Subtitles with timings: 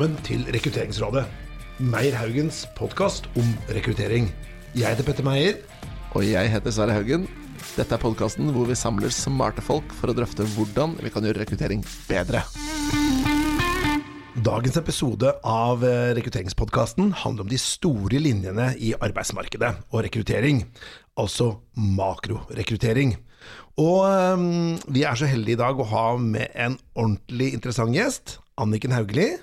[0.00, 1.26] velkommen til Rekrutteringsrådet.
[1.76, 4.30] Meyer Haugens podkast om rekruttering.
[4.72, 5.58] Jeg heter Petter Meyer.
[6.16, 7.26] Og jeg heter Sverre Haugen.
[7.76, 11.42] Dette er podkasten hvor vi samler smarte folk for å drøfte hvordan vi kan gjøre
[11.42, 12.40] rekruttering bedre.
[14.40, 20.64] Dagens episode av eh, rekrutteringspodkasten handler om de store linjene i arbeidsmarkedet og rekruttering.
[21.20, 23.18] Altså makrorekruttering.
[23.76, 28.38] Og um, vi er så heldige i dag å ha med en ordentlig interessant gjest.
[28.56, 29.42] Anniken Hauglie.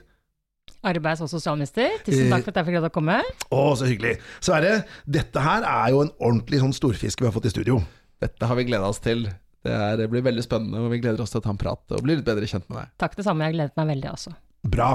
[0.86, 3.18] Arbeids- og sosialminister, tusen takk for at jeg fikk lov til å komme.
[3.50, 4.18] Å, så hyggelig.
[4.46, 7.80] Sverre, dette her er jo en ordentlig sånn storfisk vi har fått i studio.
[8.22, 9.26] Dette har vi gleda oss til.
[9.66, 11.98] Det, er, det blir veldig spennende, og vi gleder oss til å ta en prat
[11.98, 12.94] og bli litt bedre kjent med deg.
[13.02, 14.36] Takk det samme, jeg gledet meg veldig også.
[14.68, 14.90] Bra.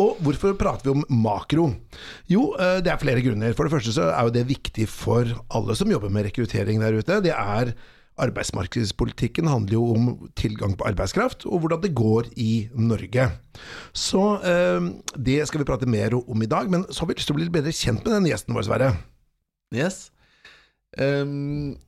[0.00, 1.68] Og hvorfor prater vi om makro?
[2.30, 3.54] Jo, eh, det er flere grunner.
[3.56, 6.98] For det første så er jo det viktig for alle som jobber med rekruttering der
[6.98, 7.20] ute.
[7.24, 7.74] Det er
[8.20, 13.30] Arbeidsmarkedspolitikken handler jo om tilgang på arbeidskraft, og hvordan det går i Norge.
[13.96, 17.30] Så eh, det skal vi prate mer om i dag, men så har vi lyst
[17.30, 18.92] til å bli litt bedre kjent med den gjesten vår, Sverre.
[19.72, 20.10] Yes.
[21.00, 21.78] Um,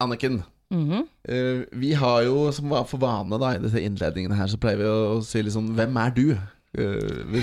[0.00, 1.02] Anniken, mm -hmm.
[1.28, 4.76] uh, vi har jo som var for vane da i disse innledningene her, så pleier
[4.76, 6.36] vi å si liksom Hvem er du?
[6.74, 7.38] Eh,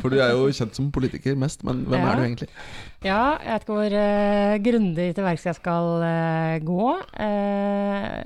[0.00, 2.10] for du er jo kjent som politiker mest, men hvem Ja.
[2.10, 2.48] er du egentlig?
[3.04, 6.86] Ja, jeg vet ikke hvor uh, grundig til verks jeg skal uh, gå.
[7.14, 8.18] Uh,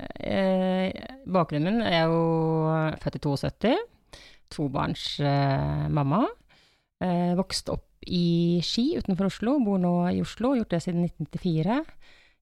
[1.33, 2.21] bakgrunnen min er jo
[3.03, 3.77] født i 72,
[4.49, 5.89] tobarnsmamma.
[5.89, 6.27] mamma.
[7.37, 11.83] Vokst opp i Ski utenfor Oslo, bor nå i Oslo, gjort det siden 1994.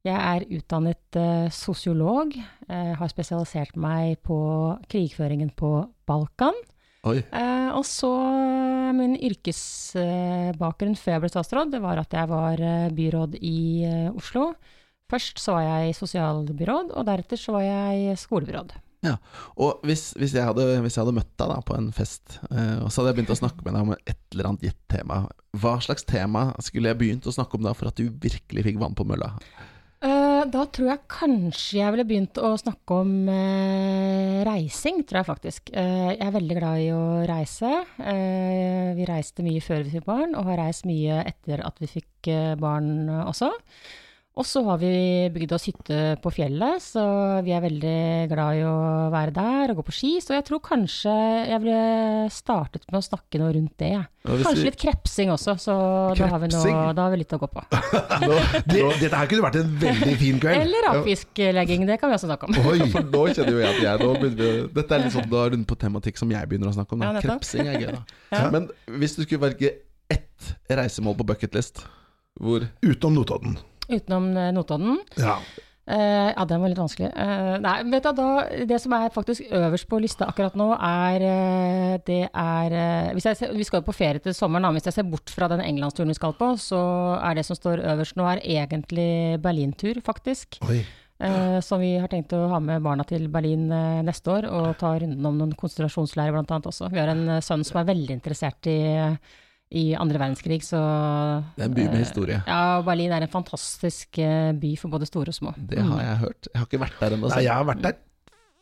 [0.05, 1.17] Jeg er utdannet
[1.53, 2.33] sosiolog,
[2.69, 4.37] har spesialisert meg på
[4.89, 6.53] krigføringen på Balkan.
[7.01, 12.61] Eh, og så eh, min yrkesbakgrunn før jeg ble statsråd, det var at jeg var
[12.61, 13.57] eh, byråd i
[14.13, 14.51] Oslo.
[15.11, 18.77] Først så var jeg sosialbyråd, og deretter så var jeg skolebyråd.
[19.01, 19.15] Ja,
[19.57, 22.85] og hvis, hvis, jeg hadde, hvis jeg hadde møtt deg da på en fest, uh,
[22.85, 25.17] og så hadde jeg begynt å snakke med deg om et eller annet gitt tema,
[25.57, 28.77] hva slags tema skulle jeg begynt å snakke om da for at du virkelig fikk
[28.83, 29.33] vann på mølla?
[30.49, 35.69] Da tror jeg kanskje jeg ville begynt å snakke om eh, reising, tror jeg faktisk.
[35.77, 37.69] Eh, jeg er veldig glad i å reise.
[38.01, 41.91] Eh, vi reiste mye før vi fikk barn, og har reist mye etter at vi
[41.91, 43.51] fikk eh, barn også.
[44.39, 44.89] Og så har vi
[45.33, 47.01] bygd oss hytte på fjellet, så
[47.43, 47.95] vi er veldig
[48.31, 48.75] glad i å
[49.11, 50.11] være der og gå på ski.
[50.23, 51.11] Så jeg tror kanskje
[51.49, 53.89] jeg ville startet med å snakke noe rundt det.
[54.23, 55.75] Kanskje litt krepsing også, så
[56.15, 57.65] da har, vi noe, da har vi litt å gå på.
[58.23, 58.37] Nå,
[58.71, 60.63] Det, dette her kunne vært en veldig fin kveld.
[60.63, 62.59] Eller rakfisklegging, det kan vi også snakke om.
[62.71, 62.87] Oi.
[62.93, 65.57] for nå kjenner jo jeg at jeg nå begynner Dette er litt sånn da runde
[65.57, 67.03] rundt på tematikk som jeg begynner å snakke om.
[67.03, 67.11] Da.
[67.17, 67.25] Ja.
[67.25, 68.05] Krepsing er gøy, da.
[68.31, 68.45] Ja.
[68.53, 68.69] Men
[69.01, 69.73] hvis du skulle velge
[70.11, 71.83] ett reisemål på bucketlist,
[72.39, 73.59] hvor Utenom Notodden.
[73.91, 74.97] Utenom eh, Notodden.
[75.19, 75.39] Ja.
[75.91, 77.09] Uh, ja, den var litt vanskelig.
[77.17, 78.27] Uh, nei, vet du, da,
[78.69, 82.75] det som er faktisk øverst på lista akkurat nå, er uh, Det er
[83.19, 84.71] ser, Vi skal jo på ferie til sommeren, da.
[84.77, 86.79] Hvis jeg ser bort fra den englandsturen vi skal på, så
[87.17, 90.61] er det som står øverst nå, er egentlig Berlintur, faktisk.
[90.69, 90.83] Oi.
[91.21, 94.71] Uh, som vi har tenkt å ha med barna til Berlin uh, neste år, og
[94.79, 96.89] ta runden om noen konsentrasjonsleirer annet også.
[96.93, 98.79] Vi har en uh, sønn som er veldig interessert i,
[99.71, 100.79] i andre verdenskrig, så
[101.55, 102.39] Det er en by med eh, historie.
[102.47, 105.53] Ja, Berlin er en fantastisk eh, by for både store og små.
[105.57, 106.49] Det har jeg hørt.
[106.51, 107.31] Jeg har ikke vært der ennå.
[107.39, 107.95] Jeg har vært der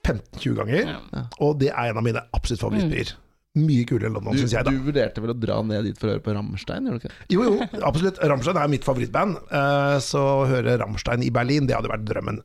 [0.05, 1.23] 15-20 ganger, Ja.
[1.43, 3.15] og det er en av mine absolutt favorittbyer.
[3.59, 4.71] Mye kulere enn London, syns jeg, da.
[4.71, 7.15] du vurderte vel å dra ned dit for å høre på Rammstein, gjorde du ikke?
[7.33, 8.19] Jo, jo, absolutt.
[8.21, 12.37] Rammstein er mitt favorittband, eh, så å høre Rammstein i Berlin, det hadde vært drømmen.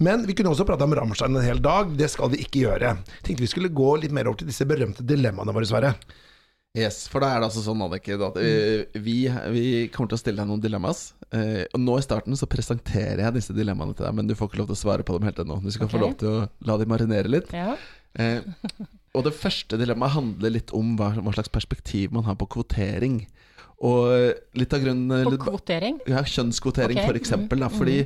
[0.00, 2.96] Men vi kunne også prate om Rammstein en hel dag, det skal vi ikke gjøre.
[3.22, 5.92] Tenkte vi skulle gå litt mer over til disse berømte dilemmaene våre, Sverre.
[6.76, 9.14] Yes, for da er det altså sånn, Annike, at eh, vi,
[9.54, 9.62] vi
[9.94, 11.14] kommer til å stille deg noen dilemmas.
[11.32, 14.50] eh, og nå i starten så presenterer jeg disse dilemmaene til deg, men du får
[14.50, 15.56] ikke lov til å svare på dem helt ennå.
[15.64, 17.54] Du skal få lov til å la dem marinere litt.
[17.56, 17.78] Ja.
[18.20, 18.44] Eh,
[19.16, 23.22] og det første dilemmaet handler litt om hva, hva slags perspektiv man har på kvotering.
[23.84, 24.12] Og
[24.56, 25.98] litt av grunnen På kvotering.
[26.08, 27.60] Ja, kjønnskvotering, Ok, for eksempel.
[27.60, 27.96] Da, mhm, fordi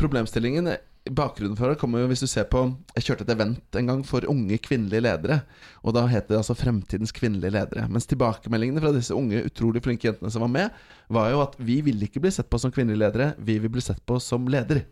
[0.00, 0.68] problemstillingen
[1.08, 2.60] Bakgrunnen for det kommer jo hvis du ser på
[2.96, 5.40] Jeg kjørte et event en gang for unge kvinnelige ledere.
[5.86, 7.86] Og da het det altså Fremtidens kvinnelige ledere.
[7.88, 10.70] Mens tilbakemeldingene fra disse unge, utrolig flinke jentene som var med,
[11.08, 13.80] var jo at vi vil ikke bli sett på som kvinnelige ledere, vi vil bli
[13.80, 14.82] sett på som leder.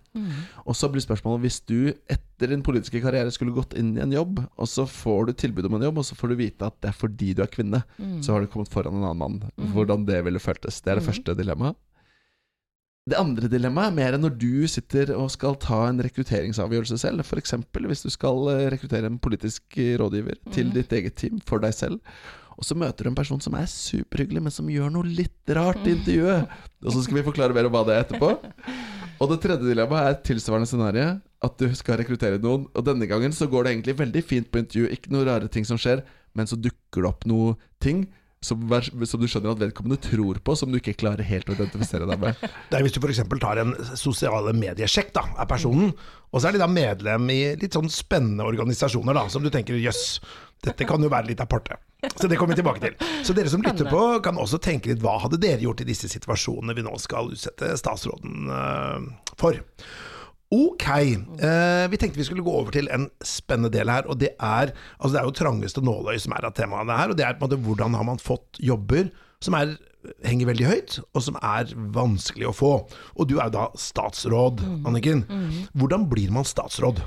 [0.64, 4.14] Og så blir spørsmålet hvis du etter din politiske karriere skulle gått inn i en
[4.16, 6.78] jobb, og så får du tilbud om en jobb, og så får du vite at
[6.80, 7.82] det er fordi du er kvinne,
[8.24, 9.50] så har du kommet foran en annen mann.
[9.74, 10.80] Hvordan det ville føltes.
[10.80, 11.12] Det er det Mhm.
[11.12, 11.76] første dilemmaet.
[13.06, 17.22] Det andre dilemmaet er mer enn når du sitter og skal ta en rekrutteringsavgjørelse selv.
[17.22, 17.52] F.eks.
[17.86, 20.74] hvis du skal eh, rekruttere en politisk eh, rådgiver til Mhm.
[20.74, 22.00] ditt eget team for deg selv.
[22.58, 25.86] Og så møter du en person som er superhyggelig, men som gjør noe litt rart
[25.86, 26.48] i intervjuet.
[26.82, 28.32] Og så skal vi forklare mer om hva det er etterpå.
[29.20, 31.20] Og det tredje dilemmaet er et tilsvarende scenario.
[31.44, 32.66] At du skal rekruttere noen.
[32.74, 34.88] Og denne gangen så går det egentlig veldig fint på intervju.
[34.90, 36.02] Ikke noen rare ting som skjer,
[36.34, 38.08] men så dukker det opp noe ting
[38.46, 38.62] som,
[39.10, 42.22] som du skjønner at vedkommende tror på, som du ikke klarer helt å identifisere deg
[42.22, 42.44] med.
[42.70, 43.22] Det er hvis du f.eks.
[43.42, 45.92] tar en sosiale mediesjekk da, av personen,
[46.30, 49.78] og så er de da medlem i litt sånn spennende organisasjoner da, som du tenker
[49.80, 50.20] jøss,
[50.64, 51.78] dette kan jo være litt aparte.
[52.14, 52.96] Så det kommer vi tilbake til.
[53.24, 56.10] Så dere som lytter på, kan også tenke litt hva hadde dere gjort i disse
[56.12, 59.58] situasjonene vi nå skal utsette statsråden eh, for.
[60.54, 64.36] Ok, eh, vi tenkte vi skulle gå over til en spennende del her, og det
[64.38, 67.34] er altså det er jo trangeste nåløy som er av temaene her, og det er
[67.34, 69.10] på en måte hvordan har man fått jobber
[69.42, 69.74] som er,
[70.22, 72.72] henger veldig høyt, og som er vanskelig å få.
[73.18, 75.26] Og du er jo da statsråd, Anniken.
[75.76, 77.02] Hvordan blir man statsråd?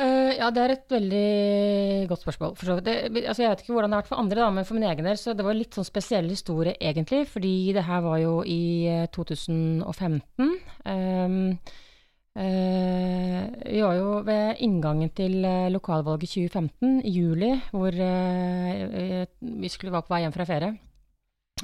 [0.00, 2.54] Eh, ja, det er et veldig godt spørsmål.
[2.56, 2.88] For så vidt.
[2.88, 4.88] det, altså jeg vet ikke hvordan det har vært for andre, da, men for min
[4.88, 7.26] egen del så det var litt sånn spesiell historie egentlig.
[7.28, 9.92] Fordi det her var jo i eh, 2015.
[10.40, 10.54] Um,
[10.94, 11.78] eh,
[12.34, 19.92] vi var jo ved inngangen til eh, lokalvalget 2015, i juli, hvor eh, vi skulle
[19.92, 20.76] være på vei hjem fra ferie.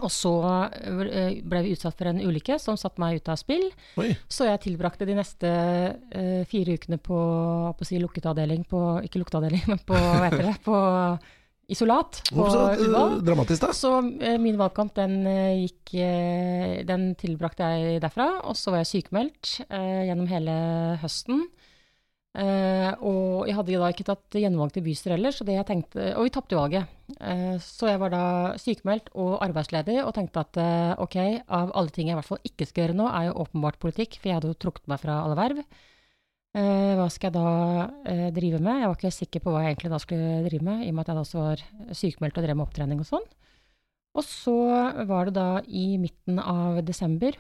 [0.04, 0.32] Og så
[0.76, 3.64] eh, ble vi utsatt for en ulykke som satte meg ut av spill.
[4.00, 4.10] Oi.
[4.28, 7.20] Så jeg tilbrakte de neste eh, fire ukene på,
[7.78, 10.76] på si lukket avdeling, på, ikke lukket avdeling, men på, hva heter det, på
[11.72, 13.18] isolat på Ullevål.
[13.18, 13.72] eh, dramatisk, da?
[13.74, 15.94] Så eh, min valgkamp, den eh, gikk
[16.86, 18.42] Den tilbrakte jeg derfra.
[18.46, 20.56] Og så var jeg sykemeldt gjennom hele
[21.02, 21.46] høsten.
[22.36, 25.66] Eh, og jeg hadde jo da ikke tatt gjenvalg til bystyret heller, så det jeg
[25.70, 26.90] tenkte Og vi tapte valget.
[27.16, 28.24] Eh, så jeg var da
[28.60, 31.16] sykemeldt og arbeidsledig og tenkte at eh, ok,
[31.48, 34.18] av alle ting jeg i hvert fall ikke skal gjøre nå, er jo åpenbart politikk,
[34.20, 35.62] for jeg hadde jo trukket meg fra alle verv.
[36.56, 37.48] Eh, hva skal jeg da
[38.08, 38.80] eh, drive med?
[38.80, 41.02] Jeg var ikke sikker på hva jeg egentlig da skulle drive med, i og med
[41.04, 41.64] at jeg da også var
[41.98, 43.26] sykemeldt og drev med opptrening og sånn.
[44.16, 44.56] Og så
[45.10, 47.36] var det da i midten av desember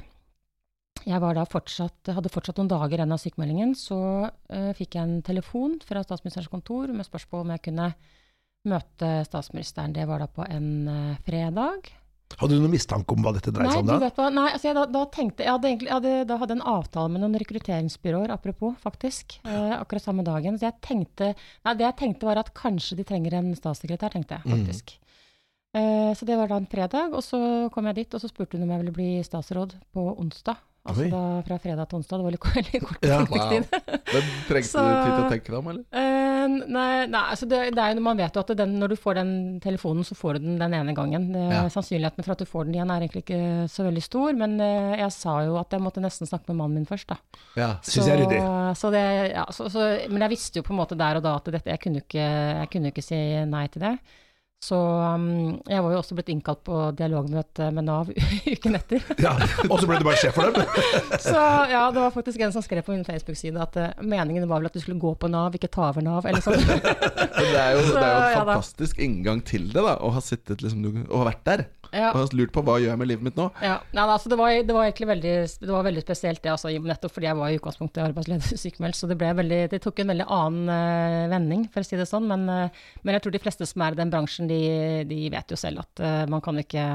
[1.06, 5.76] jeg fortsatt, hadde fortsatt noen dager igjen av sykemeldingen, så uh, fikk jeg en telefon
[5.86, 7.86] fra statsministerens kontor med spørsmål om jeg kunne
[8.66, 9.94] møte statsministeren.
[9.94, 11.92] Det var da på en uh, fredag.
[12.36, 13.98] Hadde du noen mistanke om hva dette dreide seg om du da?
[14.02, 16.56] vet hva, nei, altså jeg da, da tenkte jeg hadde, egentlig, jeg hadde, da hadde
[16.58, 20.58] en avtale med noen rekrutteringsbyråer, apropos, faktisk, eh, akkurat samme dagen.
[20.58, 21.30] Så jeg tenkte,
[21.64, 24.96] nei, det jeg tenkte var at kanskje de trenger en statssekretær, tenkte jeg faktisk.
[25.76, 27.40] Eh, så det var da en fredag, og så
[27.72, 30.56] kom jeg dit, og så spurte hun om jeg ville bli statsråd på onsdag.
[30.86, 33.56] Altså da fra fredag til onsdag, det var litt, veldig kort Ja, wow.
[34.12, 35.84] Men trengte Så- du tid til å tenke deg om, eller?
[35.90, 39.18] Eh, nei, nei altså det, det jo, man vet jo at den, når du får
[39.20, 39.30] den
[39.64, 41.30] telefonen, så får du den den ene gangen.
[41.34, 41.62] Det, Ja.
[41.72, 43.40] Sannsynligheten for at du får den igjen er egentlig ikke
[43.72, 46.80] så veldig stor, men eh, jeg sa jo at jeg måtte nesten snakke med mannen
[46.80, 47.16] min først, da.
[47.56, 47.70] Ja.
[47.86, 48.42] Syns jeg ryddig.
[48.76, 51.36] Så det, ja, så, så, men jeg visste jo på en måte der og da
[51.40, 52.28] at dette, jeg kunne ikke,
[52.62, 53.96] jeg kunne ikke si nei til det.
[54.64, 58.08] Så um, jeg var jo også blitt innkalt på dialogmøte med Nav
[58.54, 59.04] uken etter.
[59.22, 59.34] Ja,
[59.68, 60.64] og så ble du bare sjef for dem?
[61.28, 61.36] Så
[61.70, 64.70] ja, det var faktisk en som skrev på min Facebook-side at uh, meningen var vel
[64.70, 66.56] at du skulle gå på Nav, ikke ta over Nav, eller sånn.
[66.64, 68.56] Men det er jo, Så, det er jo en ja da.
[68.56, 69.94] fantastisk inngang til det, da.
[70.00, 71.66] Å ha sittet liksom, du- og ha vært der.
[71.92, 72.10] Ja.
[72.12, 73.48] Og ha lurt på hva jeg gjør med livet mitt nå.
[73.64, 76.72] Ja, nei, altså det, var, det var egentlig veldig, det var veldig spesielt, det, altså,
[76.72, 79.00] nettopp fordi jeg var i utgangspunktet arbeidsledig sykemeldt.
[79.00, 82.28] Så det, veldig, det tok en veldig annen uh, vending, for å si det sånn.
[82.30, 84.62] Men, uh, men jeg tror de fleste som er i den bransjen, de,
[85.08, 86.88] de vet jo selv at uh, man kan ikke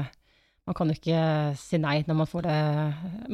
[0.62, 1.22] man kan jo ikke
[1.58, 2.58] si nei når man får det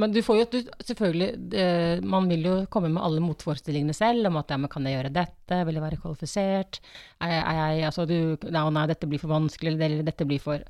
[0.01, 4.39] Men du får jo du, selvfølgelig Man vil jo komme med alle motforestillingene selv om
[4.41, 6.81] at ja, men kan jeg gjøre dette, vil jeg være kvalifisert?
[7.21, 8.17] Er, er jeg Altså du
[8.49, 10.65] Nei, nei, dette blir for vanskelig, eller dette blir for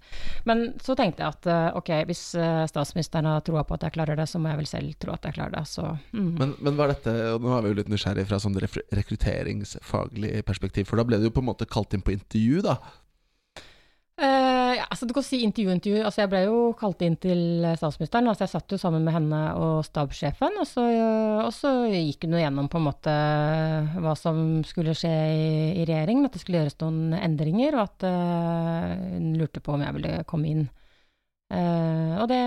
[0.51, 3.95] Men så tenkte jeg at eh, ok, hvis eh, statsministeren har troa på at jeg
[3.95, 5.65] klarer det, så må jeg vel selv tro at jeg klarer det.
[5.71, 6.31] Så mm.
[6.41, 10.89] Men, men var dette og Nå er vi jo litt nysgjerrig fra sånn rekrutteringsfaglig perspektiv,
[10.91, 12.81] for da ble du jo på en måte kalt inn på intervju, da.
[14.19, 15.99] Eh, ja, altså Du kan si intervju, intervju.
[16.03, 18.27] Altså Jeg ble jo kalt inn til eh, statsministeren.
[18.27, 20.87] altså Jeg satt jo sammen med henne og stabssjefen, og så,
[21.45, 23.15] og så gikk hun gjennom på en måte
[24.03, 25.47] hva som skulle skje i,
[25.79, 26.27] i regjeringen.
[26.27, 30.27] At det skulle gjøres noen endringer, og at uh, hun lurte på om jeg ville
[30.27, 30.67] komme inn.
[31.55, 32.43] Uh, og det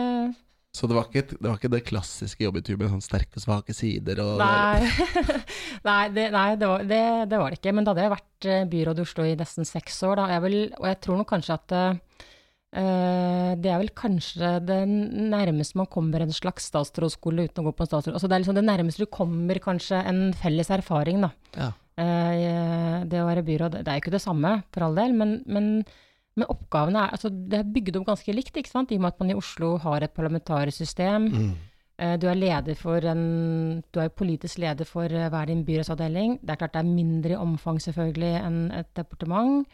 [0.72, 3.74] Så det var ikke, det, var ikke det klassiske jobbetur med sånn sterke og svake
[3.76, 4.88] sider og Nei,
[5.90, 7.74] nei, det, nei det, var, det, det var det ikke.
[7.76, 10.24] Men da hadde jeg vært eh, byråd i Oslo i nesten seks år.
[10.32, 11.76] Jeg vil, og jeg tror nok kanskje at
[12.72, 17.74] Uh, det er vel kanskje det nærmeste man kommer en slags statsrådsskole uten å gå
[17.76, 18.16] på en statsråd.
[18.16, 21.34] Altså det er liksom det nærmeste du kommer kanskje en felles erfaring, da.
[21.58, 21.68] Ja.
[22.00, 25.42] Uh, det å være byråd, det er jo ikke det samme, for all del, men,
[25.52, 25.68] men,
[26.40, 28.92] men oppgavene er altså Det er bygd opp ganske likt, ikke sant?
[28.92, 31.28] i og med at man i Oslo har et parlamentarisk system.
[31.28, 31.52] Mm.
[32.00, 36.40] Eh, Du er leder for en Du er politisk leder for eh, hver din byrådsavdeling.
[36.42, 39.68] Det er klart det er mindre i omfang selvfølgelig enn et departement.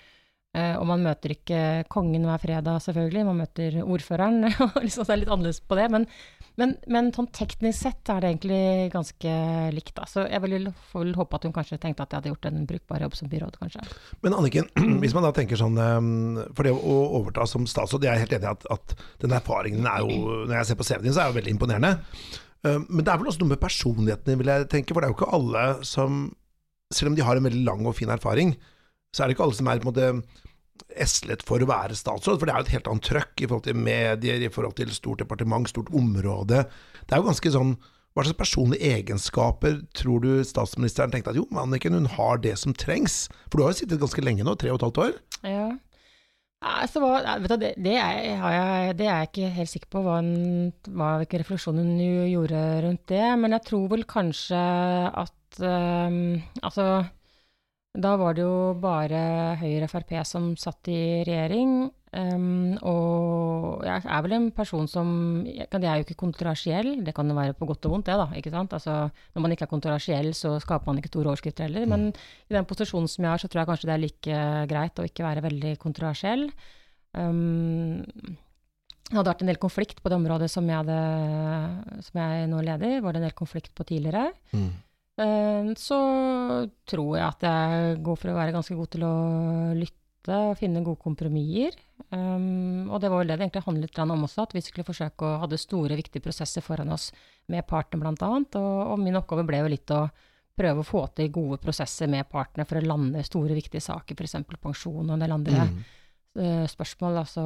[0.58, 3.26] Eh, og man møter ikke kongen hver fredag, selvfølgelig.
[3.28, 4.44] Man møter ordføreren.
[4.66, 5.90] og liksom, det er litt annerledes på det.
[5.94, 6.08] Men,
[6.58, 9.34] men, men sånn teknisk sett er det egentlig ganske
[9.76, 9.94] likt.
[10.00, 10.08] Da.
[10.10, 10.56] Så jeg vil,
[10.94, 13.60] vel håpe at hun kanskje tenkte at jeg hadde gjort en brukbar jobb som byråd,
[13.62, 13.84] kanskje.
[14.26, 14.72] Men Anniken,
[15.04, 18.34] hvis man da tenker sånn eh, For det å overta som statsråd, jeg er helt
[18.40, 21.24] enig i at, at den erfaringen er jo Når jeg ser på CV-en din, så
[21.24, 21.94] er det veldig imponerende.
[22.66, 24.98] Eh, Men det er vel også noe med personlighetene, vil jeg tenke.
[24.98, 26.26] For det er jo ikke alle som
[26.90, 28.56] Selv om de har en veldig lang og fin erfaring,
[29.14, 30.47] så er det ikke alle som er på en måte
[30.96, 32.40] eslet for å være statsråd.
[32.40, 34.94] For det er jo et helt annet trøkk i forhold til medier, i forhold til
[34.96, 36.66] stort departement, stort område.
[37.04, 37.78] Det er jo ganske sånn
[38.18, 42.74] Hva slags personlige egenskaper tror du statsministeren tenkte at jo, Anniken, hun har det som
[42.74, 43.28] trengs?
[43.46, 45.20] For du har jo sittet ganske lenge nå, tre og et halvt år.
[45.46, 45.68] Ja.
[46.66, 50.72] Altså, du, det, det, er, jeg, det er jeg ikke helt sikker på hva, en,
[50.90, 53.26] hva hvilken refleksjon hun gjorde rundt det.
[53.38, 54.64] Men jeg tror vel kanskje
[55.14, 56.88] at øhm, Altså,
[57.98, 59.20] da var det jo bare
[59.62, 61.88] Høyre og Frp som satt i regjering.
[62.18, 65.10] Um, og jeg er vel en person som
[65.46, 67.04] Jeg, er jo ikke kontroversiell.
[67.04, 68.28] Det kan jo være på godt og vondt, det, da.
[68.38, 68.74] ikke sant?
[68.74, 71.86] Altså, når man ikke er kontroversiell, så skaper man ikke store overskrifter heller.
[71.90, 72.10] Men
[72.48, 75.08] i den posisjonen som jeg har, så tror jeg kanskje det er like greit å
[75.10, 76.48] ikke være veldig kontroversiell.
[77.18, 78.04] Um,
[79.08, 82.60] det hadde vært en del konflikt på det området som jeg, hadde, som jeg nå
[82.66, 83.00] leder.
[83.04, 84.34] Var det en del konflikt på tidligere.
[84.52, 84.66] Eh,
[85.18, 85.98] Så
[86.86, 89.16] tror jeg at jeg går for å være ganske god til å
[89.74, 91.78] lytte og finne gode kompromisser.
[92.12, 95.26] Um, og det var vel det det egentlig handlet om også, at vi skulle forsøke
[95.26, 97.10] å hadde store, viktige prosesser foran oss
[97.52, 98.30] med partene bl.a.
[98.30, 100.06] Og, og min oppgave ble jo litt å
[100.58, 104.40] prøve å få til gode prosesser med partene for å lande store, viktige saker, f.eks.
[104.62, 105.74] pensjon og en del andre eh,
[106.70, 107.18] spørsmål.
[107.24, 107.44] Altså.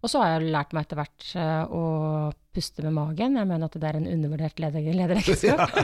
[0.00, 1.82] Og så har jeg lært meg etter hvert eh, å
[2.54, 3.36] puste med magen.
[3.38, 5.76] Jeg mener at det er en undervurdert leder- lederegenskap.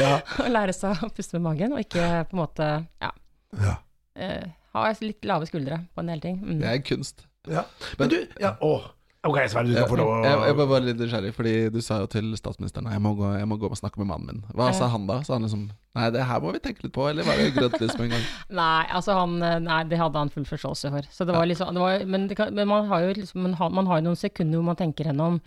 [0.00, 0.12] Ja.
[0.46, 2.68] Å lære seg å puste med magen, og ikke på en måte
[3.02, 3.12] ja,
[3.56, 3.74] Ja.
[4.16, 6.38] Uh, ha litt lave skuldre på en del ting.
[6.40, 6.60] Mm.
[6.62, 7.26] Det er kunst.
[7.52, 7.66] ja.
[8.00, 8.78] Men du ja, å,
[9.26, 11.80] Ok, Sverre, du skal få lov å Jeg, jeg var bare litt nysgjerrig, fordi du
[11.84, 14.42] sa jo til statsministeren jeg må gå, jeg må gå og snakke med mannen min.
[14.54, 15.16] Hva sa han da?
[15.26, 15.66] Sa han liksom
[15.96, 18.14] Nei, det her må vi tenke litt på, eller var det grønt lys med en
[18.16, 18.24] gang?
[18.60, 21.06] Nei, altså han, eh, nei, det hadde han full forståelse for.
[21.10, 23.54] Så det var liksom, det var, men, det kan, men man har jo liksom, man
[23.56, 25.38] har, man har noen sekunder hvor man tenker gjennom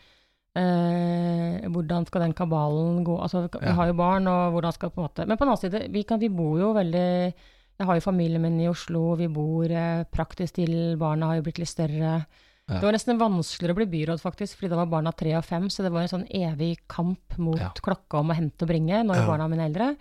[0.57, 3.15] eh, hvordan skal den kabalen gå.
[3.21, 3.73] Altså, vi Ja.
[3.77, 6.03] har jo barn, og hvordan skal på en måte Men på den annen side, vi,
[6.03, 7.33] kan, vi bor jo veldig
[7.79, 11.45] Jeg har jo familien min i Oslo, vi bor eh, praktisk til, barna har jo
[11.45, 12.25] blitt litt større.
[12.69, 12.75] Ja.
[12.79, 15.69] Det var nesten vanskeligere å bli byråd, faktisk, fordi da var barna tre og fem,
[15.73, 17.71] så det var en sånn evig kamp mot Ja.
[17.81, 19.25] klokka om å hente og bringe når Ja.
[19.27, 19.95] barna mine er eldre.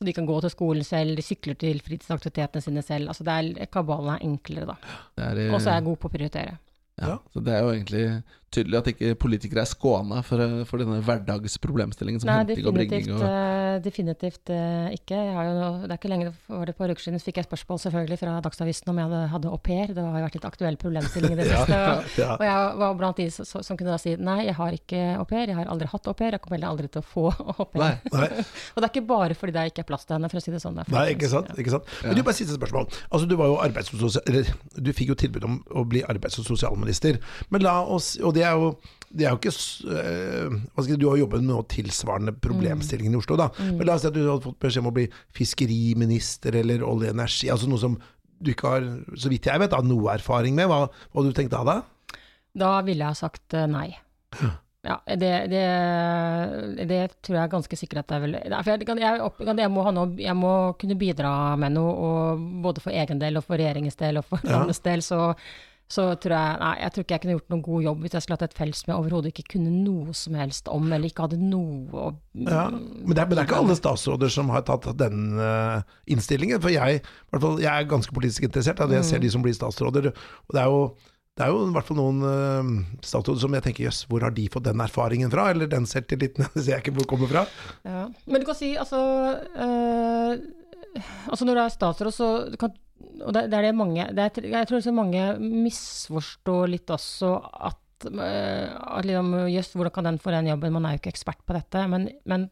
[0.00, 3.08] Så de kan gå til skolen selv, de sykler til fritidsaktivitetene sine selv.
[3.08, 4.76] Altså det er, kabalen er enklere, da.
[5.16, 6.58] Det er, eh, Og så er jeg god på å prioritere.
[7.00, 7.18] ja.
[7.32, 8.22] Så det er jo egentlig
[8.54, 13.04] tydelig at ikke politikere er skåna for, for denne hverdagsproblemstillingen som Nei, henting og bringing
[13.06, 15.20] definitivt, og eh, definitivt uh, ikke.
[15.30, 18.34] Jo, det er ikke lenge, var det på uker siden fikk jeg spørsmål selvfølgelig fra
[18.44, 19.92] Dagsavisen om jeg hadde, hadde au pair.
[19.94, 21.78] Det har jo vært litt aktuell problemstilling i det siste.
[21.78, 22.30] og- ja.
[22.34, 25.26] Og jeg var blant de som, som kunne da si nei, jeg har ikke au
[25.30, 27.68] pair, jeg har aldri hatt au pair, jeg kommer heller aldri til å få au
[27.70, 28.00] pair.
[28.74, 30.52] Og det er ikke bare fordi det ikke er plass til henne, for å si
[30.54, 30.80] det sånn.
[30.80, 31.54] det Nei, ikke sant.
[31.60, 31.88] Ikke sant?
[32.02, 32.90] Men du, bare siste spørsmål.
[33.10, 34.26] Altså, du var jo arbeids- og sosial...
[34.30, 37.20] Eller, du fikk jo tilbud om å bli arbeids- og sosialminister.
[37.54, 38.72] Men la oss Og det er jo
[39.10, 39.50] det er jo ikke
[40.86, 43.48] jeg, Du har jobbet med noe tilsvarende problemstillingen i Oslo, da.
[43.58, 47.10] Men la oss si at du hadde fått beskjed om å bli fiskeriminister eller olje
[47.10, 47.50] og energi.
[47.50, 47.98] Altså noe som
[48.40, 48.86] du ikke har,
[49.18, 50.70] så vidt jeg vet, har noe erfaring med.
[50.70, 51.64] Hva, hva hadde du tenkt da?
[51.66, 52.20] da?
[52.56, 53.88] Da ville jeg sagt eh, nei.
[54.80, 55.64] Ja, det, det,
[56.88, 60.14] det tror jeg er ganske sikkert at jeg vil jeg, jeg, jeg, må ha noe,
[60.16, 64.30] jeg må kunne bidra med noe, både for egen del og for regjeringens del og
[64.30, 64.62] for Ja.
[64.62, 65.34] landets del, så,
[65.90, 68.24] så tror jeg Nei, jeg tror ikke jeg kunne gjort noen god jobb hvis jeg
[68.24, 71.26] skulle hatt et felt som jeg overhodet ikke kunne noe som helst om, eller ikke
[71.26, 72.04] hadde noe å
[72.44, 75.82] Ja, men det, er, men det er ikke alle statsråder som har tatt den uh,
[76.10, 76.60] innstillingen.
[76.62, 77.00] For jeg,
[77.32, 78.78] hvert fall, jeg er ganske politisk interessert.
[78.78, 80.12] Da, jeg ser de som blir statsråder.
[80.12, 80.84] Og det er jo,
[81.38, 84.36] det er jo i hvert fall noen uh, statsråder som jeg tenker jøss, hvor har
[84.36, 85.48] de fått den erfaringen fra?
[85.50, 87.44] Eller den selvtilliten, det ser jeg ikke hvor det kommer fra.
[87.82, 88.06] Ja.
[88.30, 89.02] Men du kan si, altså
[89.58, 90.38] uh,
[91.30, 92.72] Altså når du er statsråd, så du kan,
[93.26, 97.34] Og det, det er det mange det er, Jeg tror så mange misforstår litt også
[97.70, 100.74] at, eh, at liksom, Jøss, hvordan kan den få den jobben?
[100.76, 101.84] Man er jo ikke ekspert på dette.
[101.90, 102.48] Men, men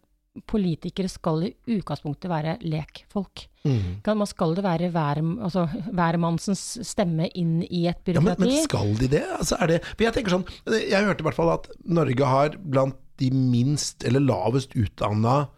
[0.46, 3.46] politikere skal i utgangspunktet være lekfolk.
[3.64, 4.00] Mm.
[4.06, 8.94] Man skal det være hver, altså, hvermannsens stemme inn i et Ja, men, men skal
[9.00, 9.24] de det?
[9.38, 9.82] Altså, er det?
[9.90, 10.46] For jeg tenker sånn,
[10.78, 15.48] jeg hørte i hvert fall at Norge har blant de minst eller lavest utdanna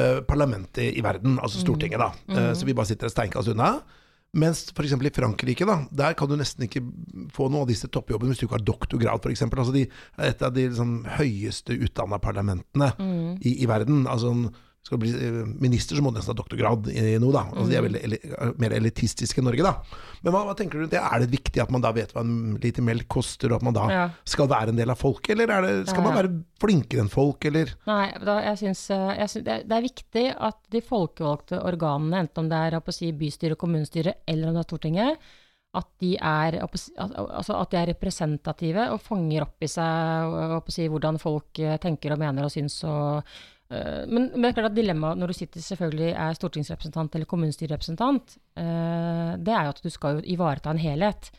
[0.00, 2.10] uh, parlamentet i verden, altså Stortinget, da.
[2.32, 3.74] Eh, så vi bare sitter et steinkast unna.
[4.36, 4.92] Mens f.eks.
[4.92, 6.82] i Frankrike, da, der kan du nesten ikke
[7.32, 9.44] få noen av disse toppjobbene hvis du ikke har doktorgrad, f.eks.
[9.46, 9.86] Altså de
[10.26, 12.90] et av de liksom, høyeste utdanna parlamentene
[13.40, 14.04] i, i verden.
[14.10, 14.34] Altså,
[14.86, 17.42] skal bli eh, minister, så må du nesten ha doktorgrad i noe, da.
[17.52, 18.18] Altså, de er veldig eli
[18.62, 19.72] mer elitistiske i Norge, da.
[20.22, 21.02] Men hva, hva tenker du rundt det?
[21.02, 23.76] Er det viktig at man da vet hva en liter melk koster, og at man
[23.76, 24.04] da Ja.
[24.24, 27.44] skal være en del av folket, eller er det, skal man være flinkere enn folk,
[27.50, 27.74] eller?
[27.86, 32.22] Nei, da, jeg eh, jeg synes det, er- det er viktig at de folkevalgte organene,
[32.24, 35.18] enten om det er si, bystyre, kommunestyre eller om det er Stortinget,
[35.76, 41.18] at de er, altså at de er representative og fanger opp i seg si, hvordan
[41.20, 42.78] folk eh, tenker og mener og syns.
[42.88, 43.44] Og, eh,
[44.06, 48.36] men, men det er klart at dilemmaet når du sitter selvfølgelig er stortingsrepresentant eller kommunestyrerepresentant,
[48.62, 51.30] eh, det er jo at du skal ivareta en helhet.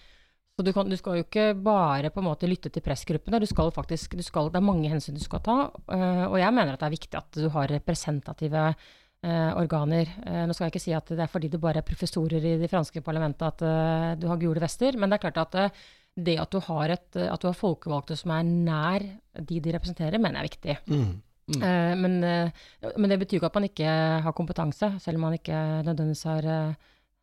[0.57, 3.48] Så du, kan, du skal jo ikke bare på en måte lytte til pressgruppene, du
[3.48, 5.57] skal faktisk, du skal, det er mange hensyn du skal ta.
[5.72, 8.72] øh, og jeg mener at det er viktig at du har representative
[9.27, 10.07] organer.
[10.29, 12.57] Eh, nå skal jeg ikke si at det er fordi det bare er professorer i
[12.62, 15.79] det franske parlamentet at du har gule vester, men det er klart at
[16.17, 19.05] det at du, har et, at du har folkevalgte som er nær
[19.38, 20.77] de de representerer, mener jeg er viktig.
[20.89, 21.15] Mm.
[21.55, 22.51] Eh, men, eh,
[22.99, 25.55] men det betyr ikke at man ikke har kompetanse, selv om man ikke
[25.87, 26.73] nødvendigvis har, eh,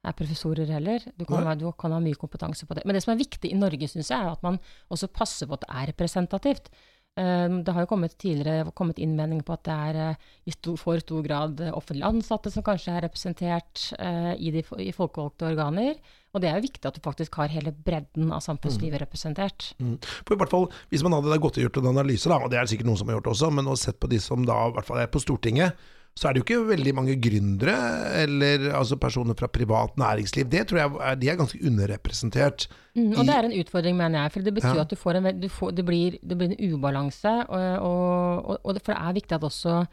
[0.05, 1.05] er professorer heller.
[1.19, 1.55] Du kan, ja.
[1.55, 2.85] du kan ha mye kompetanse på det.
[2.85, 4.59] Men det som er viktig i Norge, syns jeg, er at man
[4.91, 6.71] også passer på at det er representativt.
[7.17, 10.77] Eh, Det har jo kommet tidligere kommet innvendinger på at det er eh, i stor,
[10.81, 15.47] for stor grad eh, offentlig ansatte som kanskje er representert eh, i, de, i folkevalgte
[15.53, 15.95] organer.
[16.35, 19.71] Og det er jo viktig at du faktisk har hele bredden av samfunnslivet representert.
[19.79, 20.01] Mm.
[20.27, 22.51] For i hvert fall, Hvis man hadde da gått og gjort en analyse, da, og
[22.51, 24.57] det er sikkert noen som har gjort også, men å sett på de som da
[24.67, 25.79] i hvert fall er på Stortinget,
[26.15, 27.75] så er det jo ikke veldig mange gründere,
[28.23, 30.47] eller altså personer fra privat næringsliv.
[30.53, 32.69] Det tror jeg er, de er ganske underrepresentert.
[32.95, 34.33] Mm, og i- det er en utfordring, mener jeg.
[34.33, 34.81] For det betyr Ja.
[34.83, 37.35] at du får en, du får, det, blir, det blir en ubalanse.
[37.49, 39.87] Og, og, og, for det er viktig at også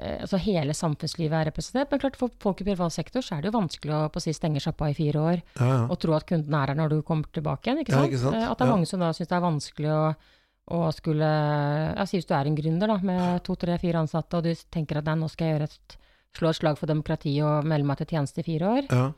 [0.00, 1.90] eh, altså hele samfunnslivet er representert.
[1.90, 4.32] Men klart for folk i privat sektor så er det jo vanskelig å på si,
[4.32, 5.80] stenge sjappa i fire år Ja, ja.
[5.88, 7.80] og tro at kunden er der når du kommer tilbake igjen.
[7.80, 8.12] Ikke sant?
[8.12, 8.36] ikke sant?
[8.36, 10.14] Eh, At det er mange som da syns det er vanskelig å,
[10.70, 11.26] å skulle
[11.96, 14.52] ja, Si hvis du er en gründer da, med to, tre, fire ansatte, og du
[14.70, 15.96] tenker at nei, nå skal jeg gjøre et,
[16.38, 19.12] slå et slag for demokrati og melde meg til tjeneste i fire år, Ja.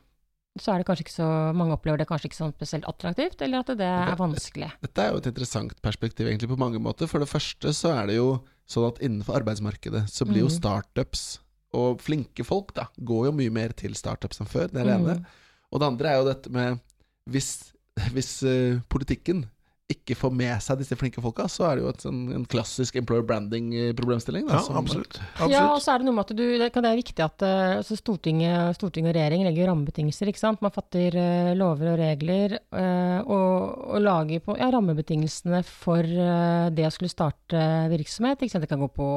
[0.59, 3.59] så er det kanskje ikke så mange opplever det kanskje ikke sånn spesielt attraktivt, eller
[3.61, 4.71] at det er vanskelig.
[4.83, 7.07] Dette er jo et interessant perspektiv egentlig på mange måter.
[7.11, 10.57] For det første så er det jo sånn at innenfor arbeidsmarkedet så blir jo Mm.
[10.61, 11.39] startups
[11.75, 14.69] og flinke folk da, går jo mye mer til startups enn før.
[14.73, 15.09] Det er det Mm.
[15.11, 15.27] ene.
[15.73, 16.81] Og det andre er jo dette med
[17.29, 17.73] Hvis,
[18.13, 19.47] hvis uh, politikken
[19.93, 22.97] ikke får med seg disse flinke folka, så er det jo et, en, en klassisk
[22.97, 24.47] employer branding-problemstilling.
[24.49, 25.19] ja, absolutt.
[25.53, 27.99] Ja, og så er det noe med at du, det, er viktig at eh, altså
[28.01, 30.31] Stortinget, Stortinget og regjering legger rammebetingelser.
[30.33, 30.65] ikke sant?
[30.65, 36.73] Man fatter eh, lover og regler eh, og, og lager på, ja, rammebetingelsene for eh,
[36.73, 38.41] det å skulle starte virksomhet.
[38.41, 38.65] ikke sant?
[38.65, 39.13] Det kan gå på,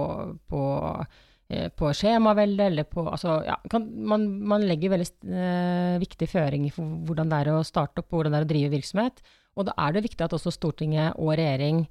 [0.52, 0.68] på,
[1.48, 6.76] eh, på skjemavelde eller på altså, ja, kan, man, man legger veldig eh, viktige føringer
[6.76, 9.28] for hvordan det er å starte opp og hvordan det er å drive virksomhet.
[9.58, 11.88] Og da er det viktig at også Stortinget og regjering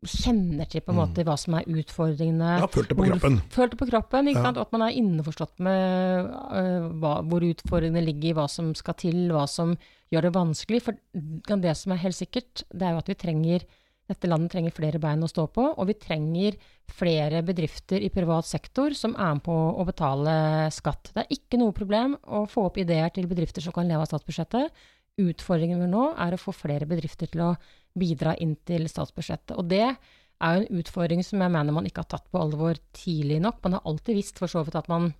[0.00, 2.54] kjenner til på en måte hva som er utfordringene.
[2.62, 3.34] Ja, følt det på kroppen.
[3.52, 4.44] Følt det på kroppen, ikke Ja.
[4.48, 4.60] sant?
[4.62, 9.44] At man er innforstått med uh, hva, hvor utfordringene ligger, hva som skal til, hva
[9.50, 9.76] som
[10.10, 10.80] gjør det vanskelig.
[10.86, 13.68] For det som er helt sikkert, det er jo at vi trenger
[14.10, 16.56] dette landet trenger flere bein å stå på, og vi trenger
[16.90, 20.32] flere bedrifter i privat sektor som er med på å betale
[20.74, 21.12] skatt.
[21.14, 24.10] Det er ikke noe problem å få opp ideer til bedrifter som kan leve av
[24.10, 24.72] statsbudsjettet.
[25.20, 27.54] Utfordringen vår nå er å få flere bedrifter til å
[27.98, 29.56] bidra inn til statsbudsjettet.
[29.58, 32.78] Og det er jo en utfordring som jeg mener man ikke har tatt på alvor
[32.96, 33.60] tidlig nok.
[33.64, 35.12] Man har alltid visst for så vidt at man,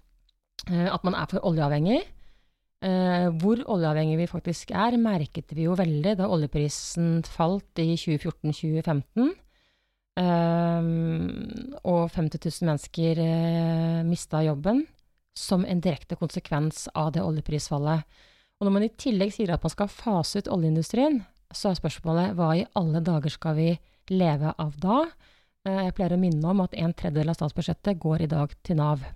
[0.71, 2.01] eh, at man er for oljeavhengig.
[2.81, 9.35] Eh, hvor oljeavhengig vi faktisk er, merket vi jo veldig da oljeprisen falt i 2014-2015.
[10.21, 10.89] Eh,
[11.85, 14.87] og 50 000 mennesker eh, mista jobben
[15.37, 18.05] som en direkte konsekvens av det oljeprisfallet.
[18.61, 22.35] Og når man i tillegg sier at man skal fase ut oljeindustrien, så er spørsmålet
[22.37, 23.71] hva i alle dager skal vi
[24.13, 24.99] leve av da?
[25.65, 28.77] Eh, Jeg pleier å minne om at en tredjedel av statsbudsjettet går i dag til
[28.77, 29.07] Nav.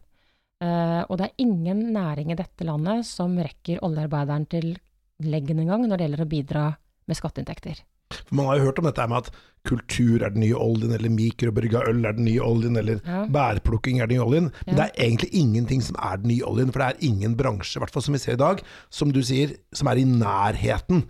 [0.65, 4.73] Eh, og det er ingen næring i dette landet som rekker oljearbeideren til
[5.21, 6.65] leggen engang når det gjelder å bidra
[7.05, 7.85] med skatteinntekter.
[8.27, 9.31] For Man har jo hørt om dette med at
[9.65, 13.23] kultur er den nye oljen, eller mikrobrygga øl er den nye oljen, eller Ja.
[13.33, 14.51] bærplukking er den nye oljen.
[14.67, 14.83] Men Ja.
[14.85, 17.81] det er egentlig ingenting som er den nye oljen, for det er ingen bransje, i
[17.81, 21.07] hvert fall som vi ser i dag, som du sier, som er i nærheten.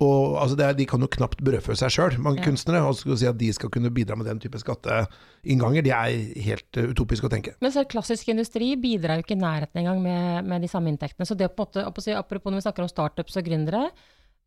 [0.00, 2.44] Og altså, det er, De kan jo knapt brødfø seg sjøl, mange Mm.
[2.44, 2.50] Ja.
[2.52, 2.86] kunstnere.
[2.86, 6.76] Og skal si at de skal kunne bidra med den type skatteinnganger, det er helt
[6.76, 7.54] uh, utopisk å tenke.
[7.60, 11.26] Men så klassisk industri bidrar jo ikke i nærheten engang med, med de samme inntektene.
[11.26, 13.90] Så det på en måte, å apropos når vi snakker om startups og gründere,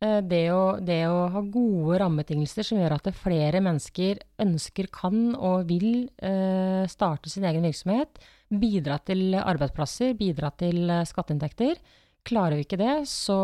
[0.01, 5.67] det å, det å ha gode rammebetingelser som gjør at flere mennesker ønsker, kan og
[5.69, 11.77] vil eh, starte sin egen virksomhet, bidra til arbeidsplasser, bidra til eh, skatteinntekter.
[12.25, 13.37] Klarer vi ikke det, så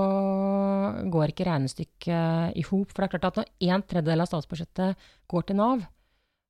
[1.14, 2.90] går ikke regnestykket i hop.
[2.90, 5.97] For det er klart at når en tredjedel av statsbudsjettet går til Nav, Eh,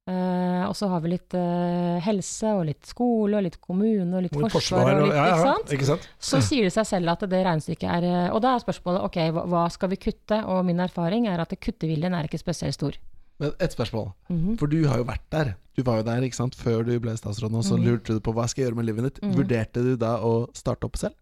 [0.07, 4.37] og så har vi litt eh, helse og litt skole og litt kommune og litt
[4.37, 5.73] forsvar, og litt, ikke sant?
[5.75, 6.07] Ikke sant?
[6.19, 9.19] Så sier det seg selv at det regnestykket er eh, Og da er spørsmålet ok,
[9.51, 10.39] hva, skal vi kutte?
[10.47, 12.95] Og min erfaring er at kutteviljen er ikke spesielt stor.
[13.39, 14.13] Men ett spørsmål.
[14.29, 14.55] Mhm.
[14.57, 15.55] For du har jo vært der.
[15.77, 16.55] Du var jo der ikke sant?
[16.57, 17.85] før du ble statsråd, og så Mhm.
[17.85, 19.19] lurte du på hva skal jeg gjøre med livet ditt.
[19.21, 19.35] Mhm.
[19.35, 21.13] Vurderte du da å starte opp selv?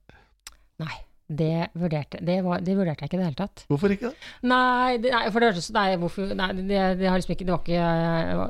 [0.80, 0.95] Nei,
[1.28, 3.64] det vurderte, det, var, det vurderte jeg ikke i det hele tatt.
[3.66, 4.28] Hvorfor ikke det?
[4.46, 7.54] Nei, det, nei for det hørtes Nei, hvorfor Nei, det, det har liksom ikke Det
[7.56, 7.88] var ikke,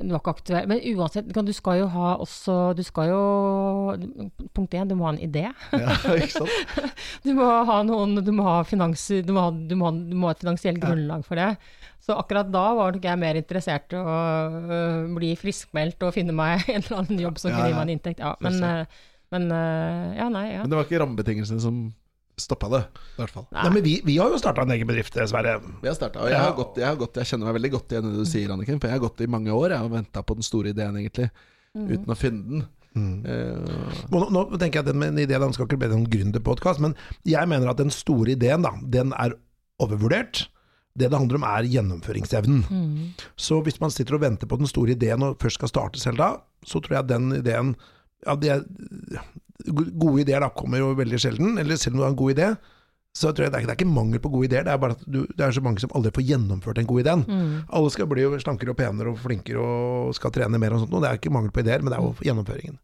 [0.02, 0.68] det var ikke aktuelt.
[0.68, 3.22] Men uansett, du skal jo ha også Du skal jo
[4.52, 5.46] Punkt én, du må ha en idé.
[5.72, 6.92] Ja, ikke sant?
[7.26, 10.16] Du må ha noen Du må ha finans Du må ha, du må ha, du
[10.20, 11.54] må ha et finansielt grunnlag for det.
[12.04, 14.20] Så akkurat da var nok jeg mer interessert i å
[15.16, 18.20] bli friskmeldt og finne meg en eller annen jobb som Ja, gi meg en inntekt.
[18.20, 18.60] Ja, men,
[19.32, 19.48] men
[20.20, 20.66] Ja, nei, ja.
[20.66, 21.86] Men det var ikke rammebetingelsene som
[22.42, 22.82] stoppa det,
[23.16, 23.46] i hvert fall.
[23.56, 25.58] Nei, men vi, vi har jo starta en egen bedrift, dessverre.
[25.82, 26.44] Vi har startet, og jeg, Ja.
[26.50, 28.52] har gått, jeg, har gått, jeg kjenner meg veldig godt igjen i det du sier,
[28.56, 28.80] Anniken.
[28.82, 31.30] For jeg har gått i mange år Jeg har venta på den store ideen, egentlig.
[31.76, 32.66] Uten å finne den.
[32.96, 33.16] Mm.
[33.28, 36.06] Uh, Nå, nå tenker jeg at den med en idé den skal ikke bli en
[36.08, 36.94] gründerpodkast, men
[37.28, 39.36] jeg mener at den store ideen, da, den er
[39.84, 40.46] overvurdert.
[40.96, 42.62] Det det handler om, er gjennomføringsevnen.
[42.72, 43.26] Mm.
[43.36, 46.22] Så hvis man sitter og venter på den store ideen og først skal starte selv
[46.24, 46.30] da,
[46.64, 47.74] så tror jeg den ideen
[48.26, 48.62] ja, det
[49.64, 52.48] Gode ideer da kommer jo veldig sjelden, eller selv om du har en god idé,
[53.16, 54.78] så tror jeg det er, ikke- det er ikke mangel på gode ideer, det er
[54.78, 57.24] bare at du, det er så mange som aldri får gjennomført den gode ideen.
[57.24, 57.64] Mm.
[57.72, 60.94] Alle skal bli jo slankere og penere og flinkere og skal trene mer og sånt,
[60.94, 62.78] og det er ikke mangel på ideer, men det er jo gjennomføringen.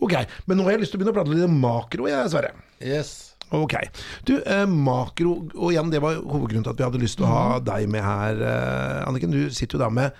[0.00, 0.14] Ok,
[0.46, 2.52] men nå har jeg lyst til å begynne å prate litt om makro, jeg, Sverre.
[2.80, 3.12] yes.
[3.52, 3.74] Ok.
[4.24, 7.32] Du, eh, makro, og igjen, det var hovedgrunnen til at vi hadde lyst til å
[7.34, 9.30] ha deg med her, eh, Anniken.
[9.34, 10.12] Du sitter jo da med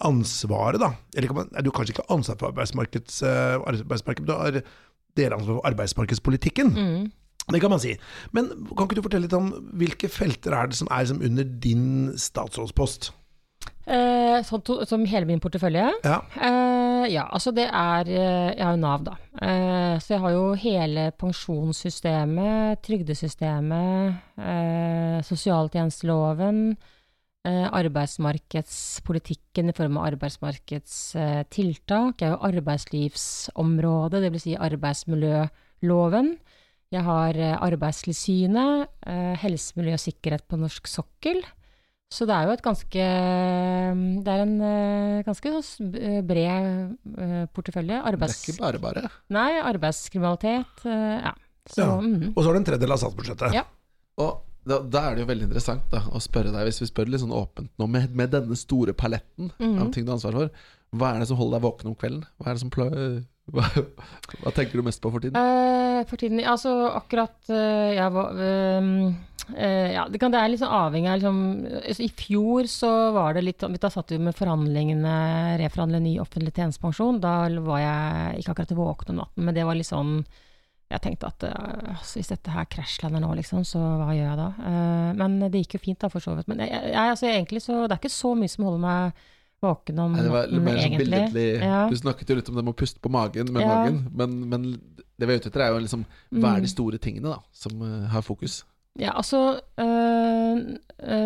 [0.00, 0.92] ansvaret, da.
[1.16, 4.32] Eller kan man, nei, du har kanskje ikke ansvar for arbeidsmarkedet, eh, arbeidsmarked, men du
[4.32, 4.62] har
[5.18, 6.74] delansvar for arbeidsmarkedspolitikken.
[6.74, 7.06] Mm.
[7.48, 7.94] Det kan man si.
[8.36, 11.46] Men kan ikke du fortelle litt om hvilke felter er det som er som under
[11.64, 13.12] din statsrådspost?
[13.88, 15.86] Eh, sånn to, som hele min portefølje?
[16.04, 16.18] Ja.
[16.36, 19.14] Eh, ja, altså det er eh, Jeg har jo Nav, da.
[19.40, 26.76] Eh, så jeg har jo hele pensjonssystemet, trygdesystemet, eh, sosialtjenesteloven,
[27.46, 32.14] arbeidsmarkedspolitikken i form av arbeidsmarkedstiltak.
[32.20, 34.42] Jeg har jo arbeidslivsområdet, dvs.
[34.42, 36.28] Si arbeidsmiljøloven.
[36.90, 41.42] Jeg har eh, Arbeidstilsynet, eh, helse, miljø og sikkerhet på norsk sokkel.
[42.10, 43.04] Så det er jo et ganske
[44.24, 46.96] Det er en eh, ganske så s- b- bred
[47.52, 47.52] portefølje.
[47.52, 48.00] portefølje.
[48.16, 49.10] Det er ikke bare bare.
[49.28, 50.64] Nei, arbeidskriminalitet.
[50.86, 51.32] eh, ja.
[51.68, 52.00] Så, Ja.
[52.00, 52.32] mhm.
[52.34, 53.52] Og så har du en tredjedel av statsbudsjettet.
[53.52, 53.62] Ja.
[54.16, 57.08] Og da, da er det jo veldig interessant da, å spørre deg, hvis vi spør
[57.10, 59.78] litt sånn åpent nå, med, med denne store paletten Mhm.
[59.82, 60.50] av ting du har ansvar for,
[60.96, 62.24] hva er det som holder deg våken om kvelden?
[62.38, 62.70] Hva er det som.
[63.48, 63.64] Hva,
[64.42, 65.32] hva tenker du mest på for tiden?
[65.40, 69.06] Uh, for tiden Altså akkurat uh, jeg var uh,
[69.56, 71.38] Ja, det, kan, det er litt sånn avhengig av liksom,
[71.80, 75.14] altså, I fjor så var det litt Da satt vi med forhandlingene,
[75.62, 77.22] reforhandle ny offentlig tjenestepensjon.
[77.24, 80.18] Da var jeg ikke akkurat våken om natten, men det var litt sånn
[80.90, 84.46] jeg tenkte at altså, hvis dette her krasjlander nå, liksom, så hva gjør jeg da?
[84.58, 86.48] Uh, men det gikk jo fint, da, for så vidt.
[86.48, 89.26] Men jeg, jeg, altså, egentlig så Det er ikke så mye som holder meg
[89.60, 91.78] våken om Nei, det var natten, mer sånn billedlig Ja.
[91.90, 93.74] Du snakket jo litt om det med å puste på magen med Ja.
[93.74, 94.66] magen, men, men
[95.18, 96.74] det vi er ute etter, er jo liksom hva er de Mm.
[96.76, 98.60] store tingene da, som uh, har fokus?
[98.98, 100.56] Ja, altså øh,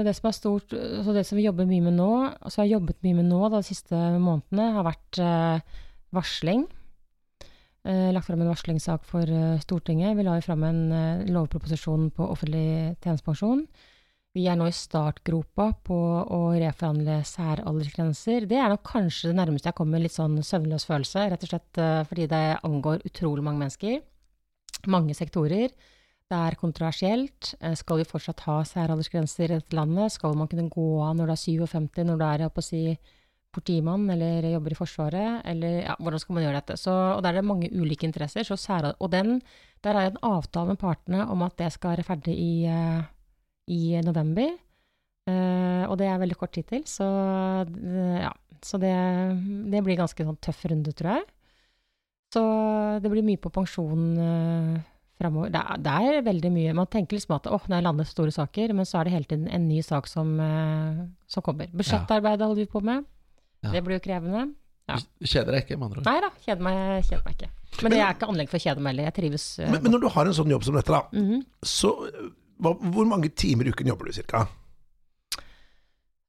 [0.05, 2.09] Det som er stort altså Det som vi jobber mye med nå,
[2.42, 5.61] altså jeg har jobbet mye med nå da, de siste månedene, har vært øh,
[6.12, 6.66] varsling.
[7.83, 10.16] Eh, lagt fram en varslingssak for øh, Stortinget.
[10.16, 13.66] Vi la jo fram en øh, lovproposisjon på offentlig tjenestepensjon.
[14.33, 18.47] Vi er nå i startgropa på å reforhandle særaldersgrenser.
[18.49, 21.81] Det er nok kanskje det nærmeste jeg kommer litt sånn søvnløs følelse, rett og slett
[22.09, 23.99] fordi det angår utrolig mange mennesker.
[24.88, 25.75] Mange sektorer.
[26.33, 27.55] Det er kontroversielt.
[27.61, 30.14] Eh, Skal vi fortsatt ha særaldersgrenser i dette landet?
[30.14, 32.83] Skal man kunne gå av når du er 57, når du er jeg å si,
[33.53, 35.43] politimann eller jobber i Forsvaret?
[35.49, 36.79] Eller ja, hvordan skal man gjøre dette?
[36.81, 38.47] Så, og der er det mange ulike interesser.
[38.49, 39.41] Så særad- og den,
[39.85, 43.03] der er det en avtale med partene om at det skal være ferdig i, eh,
[43.69, 44.55] i november.
[45.23, 47.07] Uh, og det er veldig kort tid til, så,
[47.62, 48.91] eh, ja, så det,
[49.71, 51.29] det blir ganske sånn tøff runde, tror jeg.
[52.35, 52.43] Så
[53.05, 54.81] det blir mye på pensjon uh,
[55.21, 55.53] framover.
[55.55, 56.75] Det, det er veldig mye.
[56.75, 59.31] Man tenker liksom at åh, nå er landet store saker, men så er det hele
[59.31, 61.71] tiden en ny sak som, uh, som kommer.
[61.71, 63.07] Budsjettarbeidet holder vi på med.
[63.62, 63.70] Ja.
[63.77, 64.44] Det blir jo krevende.
[64.90, 64.96] Ja.
[65.22, 66.07] Kjeder deg ikke, med andre ord?
[66.11, 67.51] Nei da, kjeder meg, kjeder meg ikke.
[67.83, 69.05] Men det er ikke anlegg for å kjede meg heller.
[69.09, 69.44] Jeg trives.
[69.62, 71.44] eh, Men, men når du har en sånn jobb som dette, da, Mhm.
[71.64, 74.46] så øh, hva, hvor mange timer i uken jobber du cirka?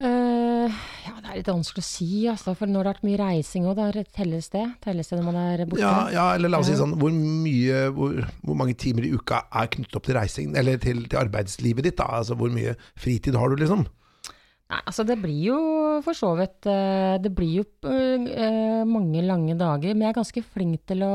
[0.03, 0.67] Uh,
[1.05, 2.53] ja, det er litt vanskelig å si, altså.
[2.59, 4.63] For når det har vært mye reising òg, da telles det?
[4.83, 5.79] Telles det når man er borte?
[5.83, 9.43] Ja, ja, eller la oss si sånn, hvor mye, hvor, hvor mange timer i uka
[9.53, 12.09] er knyttet opp til reising, eller til, til arbeidslivet ditt da?
[12.19, 13.85] Altså hvor mye fritid har du liksom?
[14.73, 15.57] Nei, altså det blir jo
[16.01, 19.93] for så vidt eh, Det blir jo eh, mange lange dager.
[19.93, 21.13] Men jeg er ganske flink til å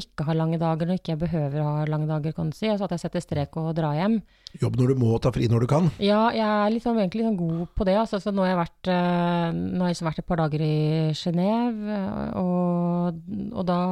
[0.00, 2.66] ikke ha lange dager når ikke jeg behøver å ha lange dager, kan du si.
[2.70, 4.18] Altså at jeg setter strek og drar hjem.
[4.58, 5.90] Jobb når du må, ta fri når du kan.
[6.02, 7.98] Ja, jeg er liksom, egentlig sånn god på det.
[8.00, 10.76] Altså, så nå har jeg vært, eh, har jeg vært et par dager i
[11.18, 12.00] Genéve,
[12.42, 13.22] og,
[13.54, 13.82] og da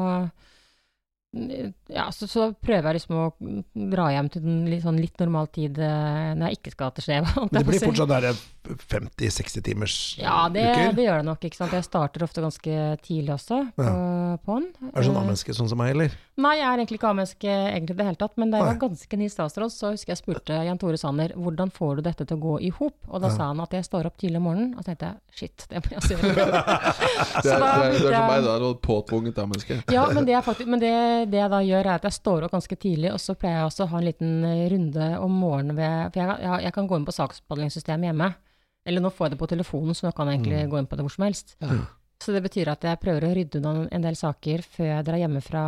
[1.32, 3.26] ja, så, så, prøver jeg liksom å
[3.92, 7.06] dra hjem til en litt, sånn litt normal tid eh, når jeg ikke skal til
[7.06, 7.44] Genéve.
[7.54, 8.26] Det blir fortsatt der
[8.62, 10.92] 50-60 timers ja, det, uker?
[10.96, 11.44] det gjør det nok.
[11.48, 11.72] ikke sant?
[11.74, 14.36] Jeg starter ofte ganske tidlig også på, Ja.
[14.44, 14.68] på den.
[14.92, 16.14] Er du sånn A-menneske sånn som meg, eller?
[16.42, 18.36] Nei, jeg er egentlig ikke A-menneske egentlig i det hele tatt.
[18.40, 21.72] Men da jeg var ganske ny statsråd, så husker jeg spurte Jan Tore Sanner hvordan
[21.74, 22.96] får du dette til å gå i hop?
[23.10, 24.70] Og da sa han at jeg står opp tidlig om morgenen.
[24.76, 26.46] Og så tenkte jeg shit, det må jeg også gjøre.
[27.42, 28.54] Det er, da det er, det er som meg, da.
[28.70, 29.80] et Påtvunget A-menneske.
[29.92, 30.94] Ja, men, det, er faktisk, men det,
[31.34, 33.72] det jeg da gjør, er at jeg står opp ganske tidlig, og så pleier jeg
[33.72, 36.98] også å ha en liten runde om morgenen ved For jeg, jeg, jeg kan gå
[37.00, 38.32] inn på saksbehandlingssystemet hjemme.
[38.88, 40.98] Eller nå får jeg det på telefonen, så nå kan jeg egentlig gå inn på
[40.98, 41.54] det hvor som helst.
[41.62, 41.82] Ja.
[42.22, 45.20] Så det betyr at jeg prøver å rydde unna en del saker før jeg drar
[45.22, 45.62] hjemmefra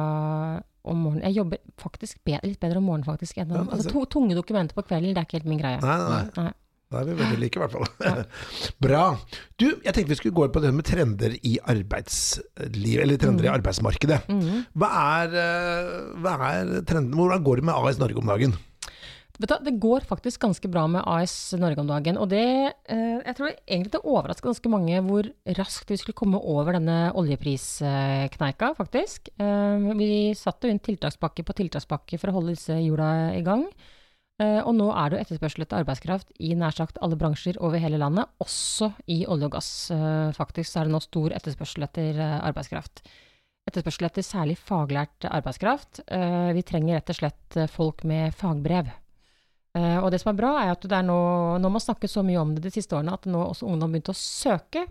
[0.85, 1.25] om morgenen.
[1.29, 4.37] Jeg jobber faktisk bedre, litt bedre om morgenen faktisk enn om ja, altså, to, Tunge
[4.37, 5.81] dokumenter på kvelden, det er ikke helt min greie.
[5.83, 6.53] Nei, nei, nei.
[6.93, 8.21] Da er vi veldig like, i hvert fall.
[8.85, 9.05] Bra.
[9.59, 13.49] Du, jeg tenkte vi skulle gå inn på det med trender i arbeidsliv, eller trender
[13.49, 14.21] i arbeidsmarkedet.
[14.31, 14.61] Mm.
[14.79, 15.91] Hva er, eh,
[16.23, 17.17] hva er trenden?
[17.19, 18.55] Hvordan går det med AS Norge om dagen?
[19.35, 22.21] Vet du, det går faktisk ganske bra med AS Norge om dagen.
[22.23, 22.45] Og det,
[22.87, 25.27] eh, jeg tror egentlig det overrasker ganske mange hvor
[25.59, 29.33] raskt vi skulle komme over denne oljepriskneika, faktisk.
[29.35, 33.67] Eh, vi satte jo inn tiltakspakke på tiltakspakke for å holde disse hjula i gang.
[34.43, 37.79] Eh, og nå er det jo etterspørsel etter arbeidskraft i nær sagt alle bransjer over
[37.83, 39.71] hele landet, også i olje og gass.
[39.95, 43.03] Eh, faktisk så er det nå stor etterspørsel etter eh, arbeidskraft.
[43.67, 46.03] Etterspørsel etter særlig faglært arbeidskraft.
[46.07, 48.95] Eh, vi trenger rett og slett folk med fagbrev.
[49.75, 51.19] Eh, og det som er bra, er at det er nå,
[51.59, 54.15] nå man snakket så mye om det de siste årene, at nå også ungdom begynte
[54.15, 54.87] å søke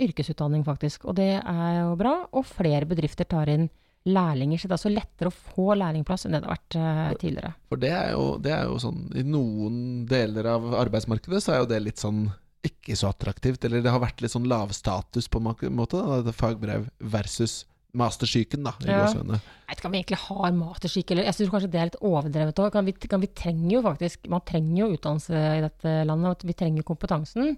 [0.00, 1.06] yrkesutdanning, faktisk.
[1.10, 2.14] Og det er jo bra.
[2.38, 3.68] Og flere bedrifter tar inn
[4.08, 7.18] lærlinger, så det er altså lettere å få lærlingplass enn det det har vært eh,
[7.20, 7.52] tidligere.
[7.70, 9.76] For det er, jo, det er jo sånn I noen
[10.10, 12.24] deler av arbeidsmarkedet så er jo det litt sånn
[12.66, 13.64] ikke så attraktivt.
[13.66, 16.00] Eller det har vært litt sånn lavstatus på en måte.
[16.00, 17.62] Da, dette fagbrev versus
[17.94, 18.72] mastersyken, da.
[18.80, 19.04] I Ja.
[19.12, 19.24] Jeg
[19.68, 22.58] vet ikke om vi egentlig har mastersyke, eller jeg syns kanskje det er litt overdrevet
[22.64, 22.84] òg.
[22.84, 26.52] Vi, kan- vi trenger jo faktisk Man trenger jo utdannelse i dette landet, og vi
[26.54, 27.56] trenger kompetansen.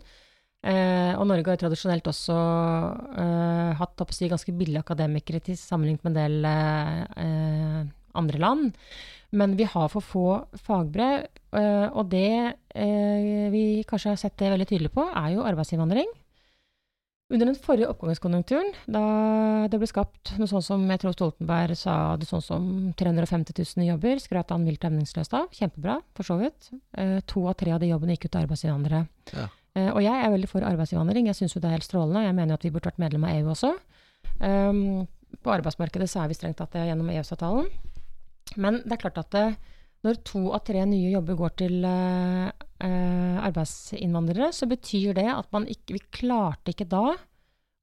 [0.64, 2.34] Eh, og Norge har jo tradisjonelt også
[3.20, 6.46] eh, hatt å si, ganske billige akademikere til sammenlignet med en del
[7.20, 7.84] eh,
[8.16, 8.74] andre land.
[9.34, 10.26] Men vi har for få
[10.64, 15.44] fagbrev, eh, og det eh, vi kanskje har sett det veldig tydelig på, er jo
[15.44, 16.06] arbeidsinnvandring.
[17.32, 19.02] Under den forrige oppgangskonjunkturen, da
[19.72, 22.66] det ble skapt noe sånn som jeg tror Stoltenberg sa det sånn som
[23.00, 25.48] 350 000 jobber, skrøt han vilt hemningsløst av.
[25.56, 26.68] Kjempebra, for så vidt.
[27.00, 29.06] Eh, to av tre av de jobbene gikk ut til arbeidsinnvandrere.
[29.32, 29.48] Ja.
[29.74, 31.32] Eh, og jeg er veldig for arbeidsinnvandring.
[31.32, 32.26] Jeg syns jo det er helt strålende.
[32.26, 33.72] Jeg mener jo at vi burde vært medlem av EU også.
[34.44, 35.06] Um,
[35.40, 37.72] på arbeidsmarkedet så er vi strengt tatt det gjennom EØS-avtalen.
[38.60, 39.46] Men det er klart at det,
[40.04, 42.48] når to av tre nye jobber går til eh,
[42.84, 47.14] eh, arbeidsinnvandrere, så betyr det at man ikke Vi klarte ikke da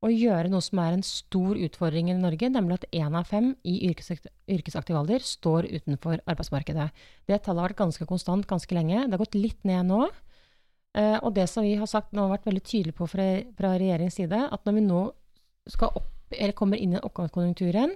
[0.01, 3.51] å gjøre noe som er en stor utfordring i Norge, nemlig at én av fem
[3.67, 6.87] i yrkesakt yrkesaktiv alder står utenfor arbeidsmarkedet.
[7.29, 9.03] Det tallet har vært ganske konstant ganske lenge.
[9.05, 10.07] Det har gått litt ned nå.
[10.97, 13.75] Eh, og det som vi har sagt nå har vært veldig tydelige på fra, fra
[13.77, 15.03] regjeringens side, at når vi nå
[15.85, 16.09] opp,
[16.57, 17.93] kommer inn i oppgangskonjunkturen,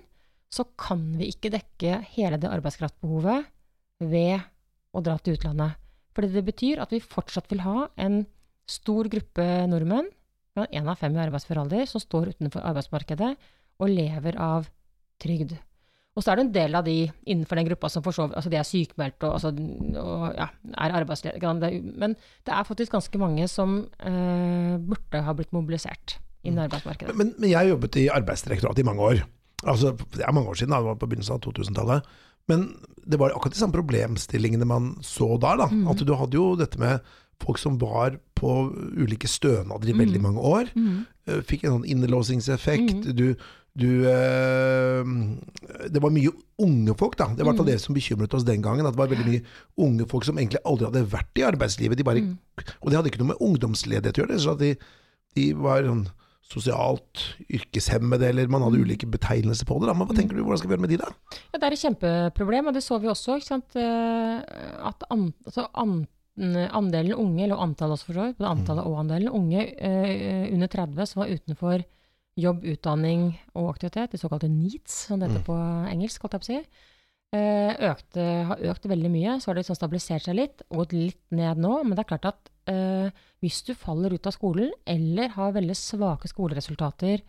[0.53, 3.49] så kan vi ikke dekke hele det arbeidskraftbehovet
[3.99, 4.39] ved
[4.95, 5.77] å dra til utlandet.
[6.15, 8.23] Fordi det betyr at vi fortsatt vil ha en
[8.69, 10.07] stor gruppe nordmenn,
[10.71, 13.33] én av fem i arbeidsfør alder, som står utenfor arbeidsmarkedet
[13.83, 14.69] og lever av
[15.19, 15.57] trygd.
[16.15, 16.95] Og så er det en del av de
[17.27, 19.49] innenfor den gruppa som for så vidt altså de er sykmeldt og, altså,
[19.99, 20.47] og ja,
[20.85, 21.73] er arbeidsledige.
[21.99, 27.17] Men det er faktisk ganske mange som eh, burde ha blitt mobilisert innen arbeidsmarkedet.
[27.19, 29.25] Men, men jeg jobbet i Arbeidsdirektoratet i mange år.
[29.65, 32.15] Altså, det er mange år siden, det var på begynnelsen av 2000-tallet.
[32.47, 35.57] Men det var akkurat de samme problemstillingene man så der.
[35.57, 35.67] Da.
[35.71, 35.87] mm.
[35.91, 36.99] At du hadde jo dette med
[37.43, 38.51] folk som var på
[38.97, 40.69] ulike stønader i veldig mange år.
[40.75, 41.05] Mhm.
[41.27, 42.93] eh, Fikk en sånn innelåsingseffekt.
[43.05, 43.15] Mhm.
[43.15, 43.35] Du,
[43.75, 45.03] du eh,
[45.91, 46.31] Det var mye
[46.63, 47.27] unge folk, da.
[47.35, 47.73] Det var i hvert fall Mhm.
[47.73, 48.85] det som bekymret oss den gangen.
[48.85, 49.43] At det var veldig mye
[49.77, 51.97] unge folk som egentlig aldri hadde vært i arbeidslivet.
[51.97, 52.37] De bare, Mhm.
[52.81, 54.39] Og det hadde ikke noe med ungdomsledighet å gjøre.
[54.39, 54.75] Så at de,
[55.35, 56.07] de var sånn
[56.45, 59.89] sosialt yrkeshemmede, eller man hadde ulike betegnelser på det.
[59.89, 59.95] Da.
[59.97, 61.39] Men hva tenker du, hvordan skal vi gjøre med de, da?
[61.49, 63.39] Ja, det er et kjempeproblem, og det så vi også.
[63.81, 64.35] Eh,
[64.91, 65.97] At an, altså an,
[66.37, 70.67] andelen unge, eller antallet også for så vidt, både antallet og andelen unge uh, under
[70.67, 71.85] 30 som var utenfor
[72.35, 75.55] jobb, utdanning og aktivitet, de såkalte NEATs, som det heter på
[75.87, 76.57] engelsk, holdt jeg på å si,
[77.35, 79.37] eh, økte, har økt veldig mye.
[79.39, 81.77] Så har det liksom stabilisert seg litt, og gått litt ned nå.
[81.83, 83.09] Men det er klart at eh,
[83.43, 87.23] hvis du faller ut av skolen eller har veldig svake skoleresultater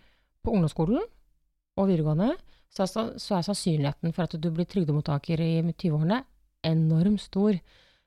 [0.44, 1.03] på ungdomsskolen
[1.77, 2.33] og videregående,
[2.72, 6.22] så er, så er sannsynligheten for at du blir trygdemottaker i 20-årene
[6.66, 7.59] enormt stor.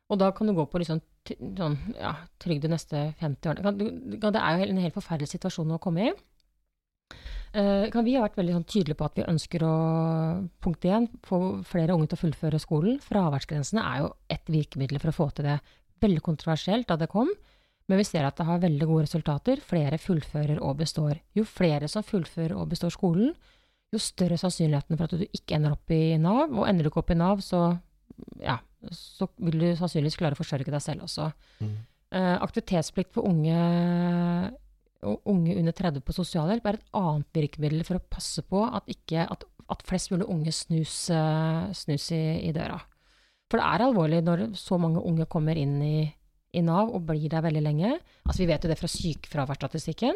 [0.10, 3.74] Og da kan du gå på liksom, sånn, ja, trygd de neste 50 årene.
[4.20, 6.14] Det er jo en helt forferdelig situasjon å komme i.
[7.50, 9.76] Kan vi har vært veldig sånn, tydelige på at vi ønsker å
[10.62, 13.00] punkt 1, få flere unge til å fullføre skolen.
[13.02, 15.58] Fraværsgrensene er jo et virkemiddel for å få til det.
[16.00, 17.30] Veldig kontroversielt da det kom,
[17.90, 19.62] men vi ser at det har veldig gode resultater.
[19.66, 21.20] Flere fullfører og består.
[21.38, 23.34] Jo flere som fullfører og består skolen,
[23.90, 26.54] jo større sannsynligheten for at du ikke ender opp i Nav.
[26.54, 27.64] Og ender du ikke opp i Nav, så,
[28.44, 28.60] ja,
[28.94, 31.32] så vil du sannsynligvis klare å forsørge deg selv også.
[32.10, 33.58] Eh, aktivitetsplikt for unge,
[35.30, 39.26] unge under 30 på sosialhjelp er et annet virkemiddel for å passe på at, ikke,
[39.26, 42.80] at, at flest mulig unge snus, eh, snus i, i døra.
[43.50, 46.14] For det er alvorlig når så mange unge kommer inn i,
[46.54, 47.96] i Nav og blir der veldig lenge.
[48.26, 50.14] Altså Vi vet jo det fra sykefraværsstatistikken.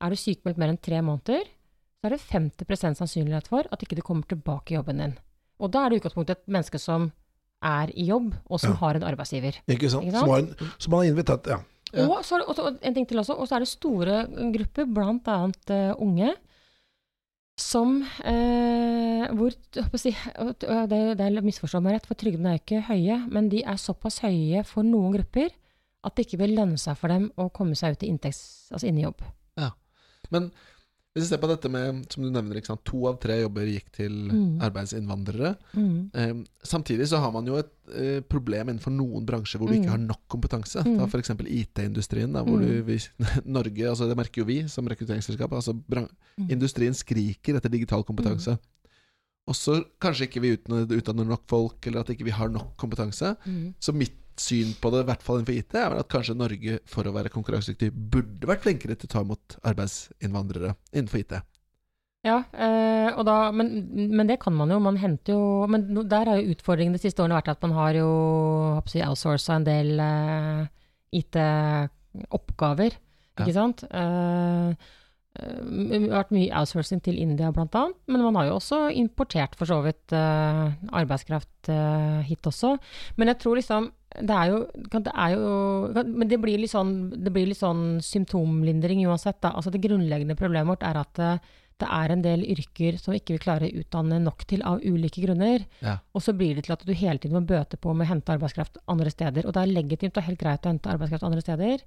[0.00, 1.44] Er du sykemeldt mer enn tre måneder,
[2.00, 5.18] så er det 50% sannsynlighet for at ikke du kommer tilbake i jobben din.
[5.60, 7.10] Og da er det utgangspunktet et menneske som
[7.60, 8.76] er i jobb, og som Ja.
[8.80, 9.58] har en arbeidsgiver.
[9.68, 10.06] Ikke sant?
[10.08, 10.24] Ikke sant?
[10.24, 11.58] Som, har en, som har invitert Ja.
[11.92, 12.06] Ja.
[12.08, 14.86] Og så, det- og så en ting til også, og så er det store grupper,
[14.94, 16.32] blant annet eh, unge,
[17.60, 19.54] som eh, hvor
[20.00, 20.12] si,
[20.60, 24.20] Det, det er misforstå meg rett, for trygdene er ikke høye, men de er såpass
[24.24, 25.52] høye for noen grupper
[26.06, 28.88] at det ikke vil lønne seg for dem å komme seg ut i inntekts, altså
[28.88, 29.20] inn i jobb.
[29.60, 29.72] Ja,
[30.32, 30.50] Men
[31.14, 33.88] hvis vi ser på dette med, som du nevner, ikke to av tre jobber gikk
[33.96, 34.60] til Mm.
[34.62, 35.56] arbeidsinnvandrere.
[35.74, 36.10] Mm.
[36.14, 39.88] Eh, samtidig så har man jo et eh, problem innenfor noen bransjer hvor du ikke
[39.90, 39.90] Mm.
[39.90, 40.84] har nok kompetanse.
[40.86, 40.98] Mm.
[40.98, 41.30] Ta f.eks.
[41.30, 42.66] IT-industrien, hvor Mm.
[42.66, 42.98] du, vi,
[43.44, 46.48] Norge, altså det merker jo vi som rekrutteringsselskap, altså Mm.
[46.50, 48.56] industrien skriker etter digital kompetanse.
[49.48, 53.36] Og så kanskje ikke vi utdanner, nok folk, eller at ikke vi har nok kompetanse.
[53.44, 53.74] Mm.
[53.80, 57.06] Så mitt syn på det, i hvert fall innenfor IT, er at kanskje Norge, for
[57.08, 61.36] å være konkurransedyktig, burde vært flinkere til å ta imot arbeidsinnvandrere innenfor IT.
[62.26, 63.70] Ja, eh, og da, men,
[64.12, 64.76] men det kan man jo.
[64.84, 67.96] Man henter jo Men der har jo utfordringen de siste årene vært at man har
[67.96, 68.10] jo
[68.92, 70.66] si, outsourca en del eh,
[71.22, 72.98] IT-oppgaver,
[73.38, 73.46] Ja.
[73.46, 73.84] ikke sant.
[73.88, 74.90] Eh, eh,
[75.38, 79.70] det har vært mye outsourcing til India annet, men man har jo også importert for
[79.70, 82.74] så vidt uh, arbeidskraft uh, hit også.
[83.16, 84.56] Men jeg tror liksom det er jo,
[84.90, 85.50] det er jo
[86.02, 89.38] Men det blir litt sånn, det blir litt sånn symptomlindring uansett.
[89.38, 89.52] Da.
[89.54, 93.36] Altså det grunnleggende problemet vårt er at uh, det er en del yrker som ikke
[93.36, 95.64] vi klarer å utdanne nok til av ulike grunner.
[95.80, 95.98] Ja.
[96.12, 98.34] Og så blir det til at du hele tiden må bøte på med å hente
[98.34, 99.46] arbeidskraft andre steder.
[99.46, 101.86] Og det er legitimt og helt greit å hente arbeidskraft andre steder,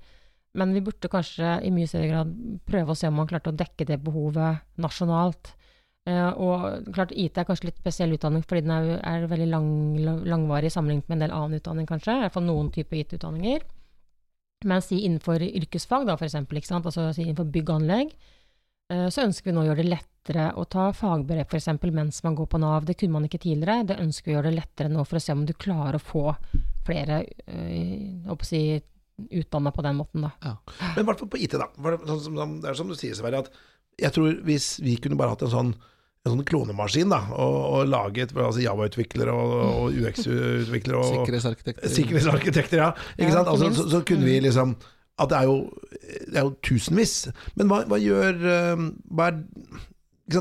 [0.54, 2.34] men vi burde kanskje i mye større grad
[2.70, 5.54] prøve å se om man klarte å dekke det behovet nasjonalt.
[6.04, 9.70] Eh, og klart IT er kanskje litt spesiell utdanning fordi den er, er veldig lang,
[10.28, 12.20] langvarig sammenlignet med en del annen utdanning, kanskje.
[12.20, 13.66] Iallfall noen typer IT-utdanninger.
[14.68, 18.14] Men si innenfor yrkesfag, da, for eksempel, altså si innenfor bygg og anlegg,
[18.94, 21.72] eh, så ønsker vi nå å gjøre det lettere å ta fagbrev f.eks.
[21.90, 22.86] mens man går på Nav.
[22.86, 23.88] Det kunne man ikke tidligere.
[23.90, 26.04] Det ønsker vi å gjøre det lettere nå for å se om du klarer å
[26.04, 26.30] få
[26.84, 28.64] flere øh, si,
[29.30, 30.56] utdanna på den måten, da.
[30.96, 31.68] Men i hvert fall på IT, da.
[31.78, 33.52] For det, sånn som, det er som du sier, Sverre, at
[34.02, 35.74] jeg tror hvis vi kunne bare hatt en sånn
[36.24, 41.92] en sånn klonemaskin, da, og, og laget altså Java-utviklere og, og UX-utviklere og Sikkerhetsarkitekter.
[41.92, 42.92] Sikkerhetsarkitekter, ja.
[43.18, 43.50] Ikke Ja, sant?
[43.52, 44.78] Altså, så, så kunne vi liksom
[45.20, 45.58] At det er jo,
[46.32, 47.28] det er jo tusenvis.
[47.60, 49.44] Men hva, hva gjør eh, hva er?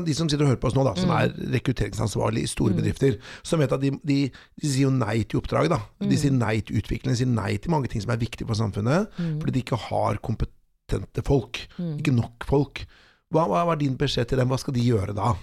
[0.01, 1.17] De som sitter og hører på oss nå, da, som Mm.
[1.21, 5.39] er rekrutteringsansvarlig i store bedrifter, som vet at de, de, de sier jo nei til
[5.39, 5.69] oppdrag.
[5.69, 6.09] da Mm.
[6.09, 8.55] De sier nei til utvikling, de sier nei til mange ting som er viktige for
[8.55, 9.39] samfunnet, Mm.
[9.39, 11.67] fordi de ikke har kompetente folk.
[11.77, 11.97] Mm.
[11.99, 12.85] Ikke nok folk.
[13.31, 14.47] Hva, hva er din beskjed til dem?
[14.49, 15.35] Hva skal de gjøre da?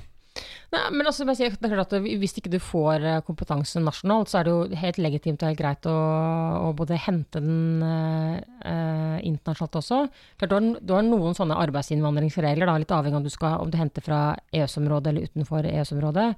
[0.71, 4.41] Nei, men altså, det er klart at Hvis ikke du får eh, kompetanse nasjonalt, så
[4.41, 5.97] er det jo helt legitimt og helt greit å,
[6.69, 8.37] å både hente den eh,
[8.71, 10.03] eh, internasjonalt også.
[10.41, 13.57] Klart, du, har, du har noen sånne arbeidsinnvandringsregler, da, litt avhengig av om du, skal,
[13.65, 14.21] om du henter fra
[14.55, 16.29] EØS-området eller utenfor EØS-området.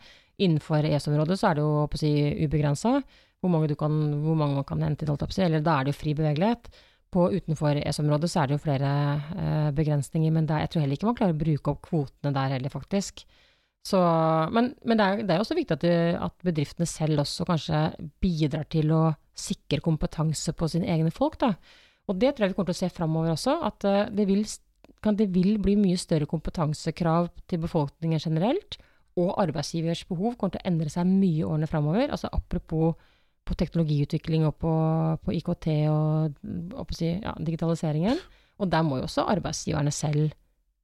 [0.43, 2.15] Innenfor EØS-området så er det jo på å si,
[2.47, 2.97] ubegrensa
[3.43, 6.69] hvor hvor mange man kan hente si, eller da er det jo fri bevegelighet.
[7.13, 8.91] På utenfor EØS-området så er det jo flere
[9.37, 12.55] eh, begrensninger, men der, jeg tror heller ikke man klarer å bruke opp kvotene der
[12.55, 13.27] heller, faktisk.
[13.83, 13.99] Så,
[14.55, 17.81] men men det, er, det er også viktig at, de, at bedriftene selv også kanskje
[18.23, 19.03] bidrar til å
[19.35, 21.39] sikre kompetanse på sine egne folk.
[21.41, 21.57] Da.
[22.11, 24.45] Og det tror jeg vi kommer til å se framover også, at eh, det vil,
[25.03, 28.79] kan, det vil bli mye større kompetansekrav til befolkningen generelt,
[29.19, 32.07] og arbeidsgivers behov kommer til å endre seg mye årene framover.
[32.09, 32.95] Altså apropos
[33.43, 34.73] på teknologiutvikling og på,
[35.25, 36.39] på IKT og,
[36.73, 38.21] og på ja, digitaliseringen.
[38.63, 40.31] Og der må jo også arbeidsgiverne selv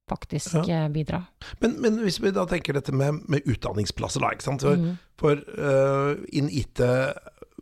[0.09, 0.83] faktisk Ja.
[0.85, 1.21] eh, bidra.
[1.61, 4.33] Men, men hvis vi da tenker dette med, med utdanningsplasser, da.
[4.35, 4.65] Ikke sant?
[4.65, 4.97] For, Mm.
[5.19, 6.79] for uh, innen IT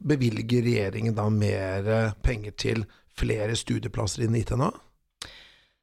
[0.07, 2.83] bevilger regjeringen da mer penger til
[3.17, 4.69] flere studieplasser innen IT nå?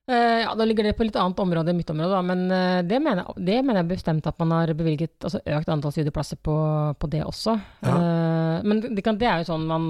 [0.06, 2.82] Eh, ja, Da ligger det på litt annet område enn mitt område, da, men eh,
[2.84, 6.56] det, mener, det mener jeg bestemt at man har bevilget altså økt antall studieplasser på,
[7.00, 7.54] på det også.
[7.88, 9.86] Eh, men det, kan, det er jo sånn man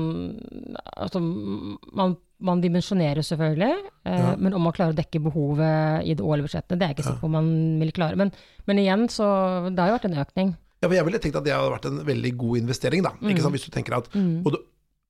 [0.94, 2.14] Altså, man,
[2.44, 3.72] man dimensjonerer selvfølgelig,
[4.04, 4.34] eh, Ja.
[4.36, 7.06] men om man klarer å dekke behovet i det årlige budsjettet, det er jeg ikke
[7.08, 8.16] sikker på om man vil klare.
[8.16, 8.30] Men,
[8.66, 10.56] men igjen, så Det har jo vært en økning.
[10.82, 13.02] Ja, for Jeg ville tenkt at det hadde vært en veldig god investering.
[13.02, 13.10] da.
[13.22, 13.54] Ikke sant?
[13.56, 14.42] Hvis du tenker at Mm.
[14.44, 14.58] både,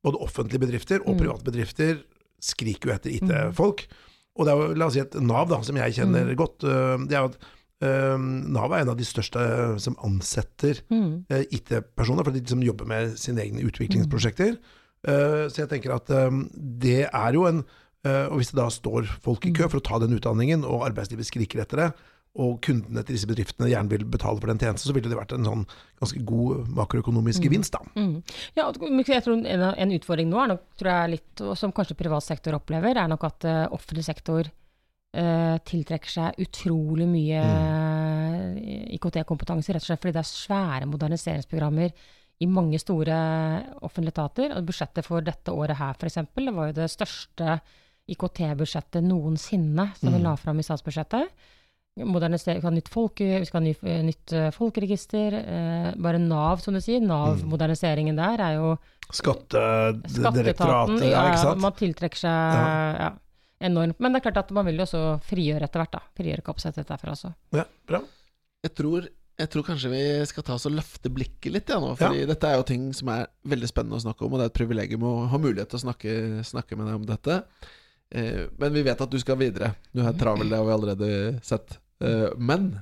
[0.05, 1.19] både offentlige bedrifter og Mm.
[1.19, 1.99] private bedrifter
[2.41, 3.87] skriker jo etter IT-folk.
[4.37, 6.37] Og det er jo, la oss si et Nav, da, som jeg kjenner Mm.
[6.37, 6.59] godt.
[6.65, 7.37] øh, det er jo at
[7.83, 8.19] øh,
[8.53, 11.25] Nav er en av de største øh, som ansetter Mm.
[11.51, 14.53] IT-personer, for de som jobber med sine egne utviklingsprosjekter.
[14.53, 14.57] Øh,
[15.05, 17.63] så jeg tenker at øh, det er jo en
[18.07, 20.87] øh, Og hvis det da står folk i kø for å ta den utdanningen, og
[20.89, 21.93] arbeidslivet skriker etter det,
[22.35, 25.37] og kundene til disse bedriftene gjerne vil betale for den tjenesten, så ville det vært
[25.37, 25.63] en sånn
[26.03, 27.85] ganske god makroøkonomisk gevinst, da.
[27.95, 28.17] Mm.
[28.57, 32.27] Ja, jeg tror en, en utfordring nå er nok, tror jeg litt, som kanskje privat
[32.27, 38.59] sektor opplever, er nok at eh, offentlig sektor eh, tiltrekker seg utrolig mye mm.
[38.99, 41.95] IKT-kompetanse, rett og slett fordi det er svære moderniseringsprogrammer
[42.45, 43.17] i mange store
[43.85, 44.55] offentlige etater.
[44.59, 47.59] Og budsjettet for dette året her, f.eks., det var jo det største
[48.13, 51.31] IKT-budsjettet noensinne som vi la fram i statsbudsjettet.
[52.05, 55.37] Modernisere, vi skal ha nytt, folke, vi skal ha ny, eh, nytt eh, folkeregister.
[55.39, 56.99] Eh, bare Nav, som du sier.
[57.05, 58.73] Nav-moderniseringen der er jo
[59.15, 61.61] Skattedirektoratet, ja, Ja, ikke sant?
[61.63, 63.11] man tiltrekker seg ja.
[63.69, 64.01] enormt.
[64.01, 66.03] Men det er klart at man vil jo også frigjøre etter hvert, da.
[66.19, 67.31] Frigjøre kapasitet derfra også.
[67.55, 68.01] Ja, bra.
[68.65, 71.95] Jeg tror, jeg tror kanskje vi skal ta oss og løfte blikket litt, ja, nå.
[71.99, 74.53] Fordi dette er jo ting som er veldig spennende å snakke om, og det er
[74.53, 76.13] et privilegium å ha mulighet til å snakke,
[76.47, 77.41] snakke med deg om dette.
[78.15, 79.73] Eh, men vi vet at du skal videre.
[79.91, 81.09] Du er travel, det har vi allerede
[81.47, 81.79] sett.
[82.05, 82.77] Eh, men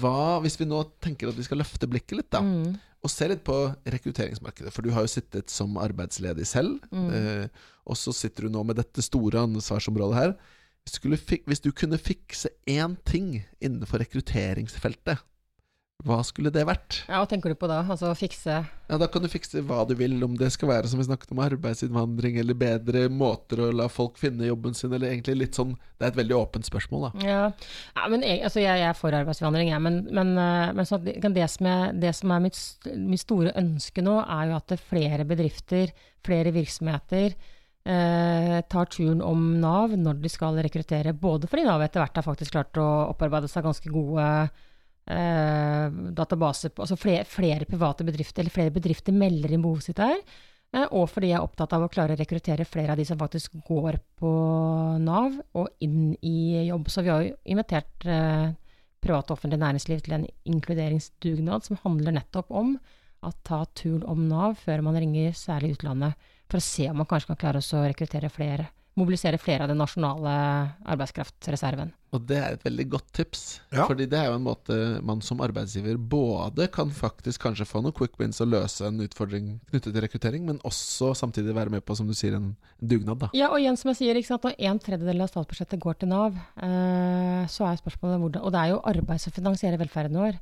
[0.00, 2.40] hva hvis vi nå tenker at vi skal løfte blikket litt, da?
[2.44, 2.78] Mm.
[3.00, 3.56] Og se litt på
[3.88, 4.72] rekrutteringsmarkedet.
[4.72, 6.80] For du har jo sittet som arbeidsledig selv.
[6.92, 7.08] Mm.
[7.16, 10.34] Eh, og så sitter du nå med dette store ansvarsområdet her.
[10.80, 15.20] Hvis du, skulle fik hvis du kunne fikse én ting innenfor rekrutteringsfeltet,
[16.06, 17.02] hva skulle det vært?
[17.08, 17.82] Ja, hva tenker du på da?
[17.84, 21.00] Altså fikse Ja, Da kan du fikse hva du vil, om det skal være som
[21.00, 25.36] vi snakket om arbeidsinnvandring, eller bedre måter å la folk finne jobben sin, eller egentlig
[25.42, 27.26] litt sånn Det er et veldig åpent spørsmål, da.
[27.26, 27.42] Ja,
[27.98, 29.84] ja men jeg, altså jeg, jeg er for arbeidsinnvandring, jeg.
[29.84, 32.60] Men, men, eh, men sånn det, det, som er, det som er mitt,
[32.96, 35.92] mitt store ønske nå, er jo at flere bedrifter,
[36.24, 37.36] flere virksomheter,
[37.84, 41.12] eh, tar turen om Nav når de skal rekruttere.
[41.12, 44.66] Både fordi Nav etter hvert har faktisk klart å opparbeide seg ganske gode eh,
[45.10, 50.20] databaser på Altså flere, flere private bedrifter, eller flere bedrifter melder inn behovet sitt der.
[50.70, 53.18] Eh, og fordi jeg er opptatt av å klare å rekruttere flere av de som
[53.18, 54.30] faktisk går på
[55.02, 56.90] Nav og inn i jobb.
[56.90, 58.52] Så vi har jo invitert eh,
[59.02, 62.76] privat og offentlig næringsliv til en inkluderingsdugnad som handler nettopp om
[63.20, 66.14] å ta turen om Nav før man ringer særlig utlandet,
[66.48, 68.70] for å se om man kanskje kan klare å rekruttere flere.
[68.98, 70.32] Mobilisere flere av den nasjonale
[70.90, 71.92] arbeidskraftreserven.
[72.10, 73.42] Og det er et veldig godt tips.
[73.70, 73.84] Ja.
[73.86, 74.76] Fordi det er jo en måte
[75.06, 79.52] man som arbeidsgiver både kan faktisk kanskje få noen quick wins og løse en utfordring
[79.70, 83.30] knyttet til rekruttering, men også samtidig være med på, som du sier, en dugnad, da.
[83.38, 86.10] Ja, og igjen som jeg sier, ikke sant, når en tredjedel av statsbudsjettet går til
[86.10, 90.40] Nav, eh, så er spørsmålet hvordan Og det er jo arbeid som finansierer velferden vår.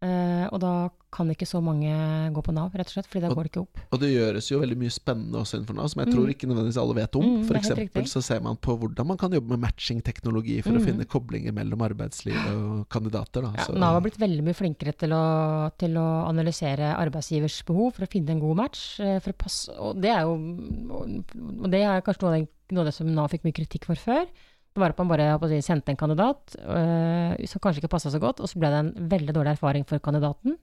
[0.00, 1.90] Eh, og da kan ikke så mange
[2.32, 3.80] gå på Nav, rett og slett, fordi det Og- går ikke opp.
[3.92, 6.78] Og det gjøres jo veldig mye spennende også innenfor Nav, som jeg tror ikke nødvendigvis
[6.80, 7.22] alle vet om.
[7.22, 10.86] Mm, eksempel så ser man på hvordan man kan jobbe med matching-teknologi for å Mm.
[10.86, 13.42] finne koblinger mellom arbeidsliv og kandidater.
[13.42, 13.52] Da.
[13.58, 17.92] Ja, Så- Nav har blitt veldig mye flinkere til å, til å analysere arbeidsgivers behov
[17.94, 19.00] for å finne en god match.
[19.00, 22.48] eh, For å passe, og det er jo og det er kanskje noe av, det,
[22.72, 24.26] noe av det som Nav fikk mye kritikk for før.
[24.70, 28.20] Det var at man bare si, sendte en kandidat øh, som kanskje ikke passa så
[28.22, 30.54] godt, og så ble det en veldig dårlig erfaring for kandidaten.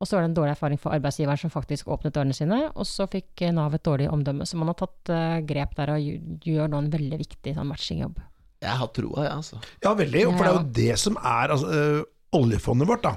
[0.00, 2.88] Og så var det en dårlig erfaring for arbeidsgiveren som faktisk åpnet dørene sine, og
[2.88, 4.46] så fikk eh, Nav et dårlig omdømme.
[4.48, 8.18] Så man har tatt eh, grep der og gjør nå en veldig viktig sånn matchingjobb.
[8.64, 9.60] Jeg har troa, jeg, altså.
[9.84, 10.24] Ja, veldig.
[10.30, 12.02] For det er jo det som er altså, øh,
[12.34, 13.16] oljefondet vårt, da.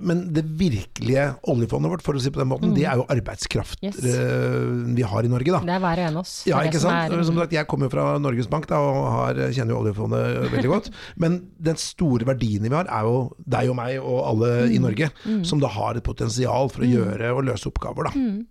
[0.00, 3.82] Men det virkelige oljefondet vårt, for å si på den måten, det er jo arbeidskraft
[3.82, 3.88] Mm.
[3.90, 3.98] Yes.
[4.06, 5.60] øh, vi har i Norge, da.
[5.60, 6.32] Det er hver og en av oss.
[6.48, 7.12] Ja, ikke sant?
[7.12, 10.50] er- Som sagt, jeg kommer jo fra Norges Bank da, og har, kjenner jo oljefondet
[10.54, 10.90] veldig godt.
[11.20, 14.72] Men den store verdien vi har, er jo deg og meg og alle Mm.
[14.72, 15.10] i Norge,
[15.44, 18.04] som da har et potensial for å gjøre og løse oppgaver.
[18.04, 18.10] Da.
[18.16, 18.46] Mm.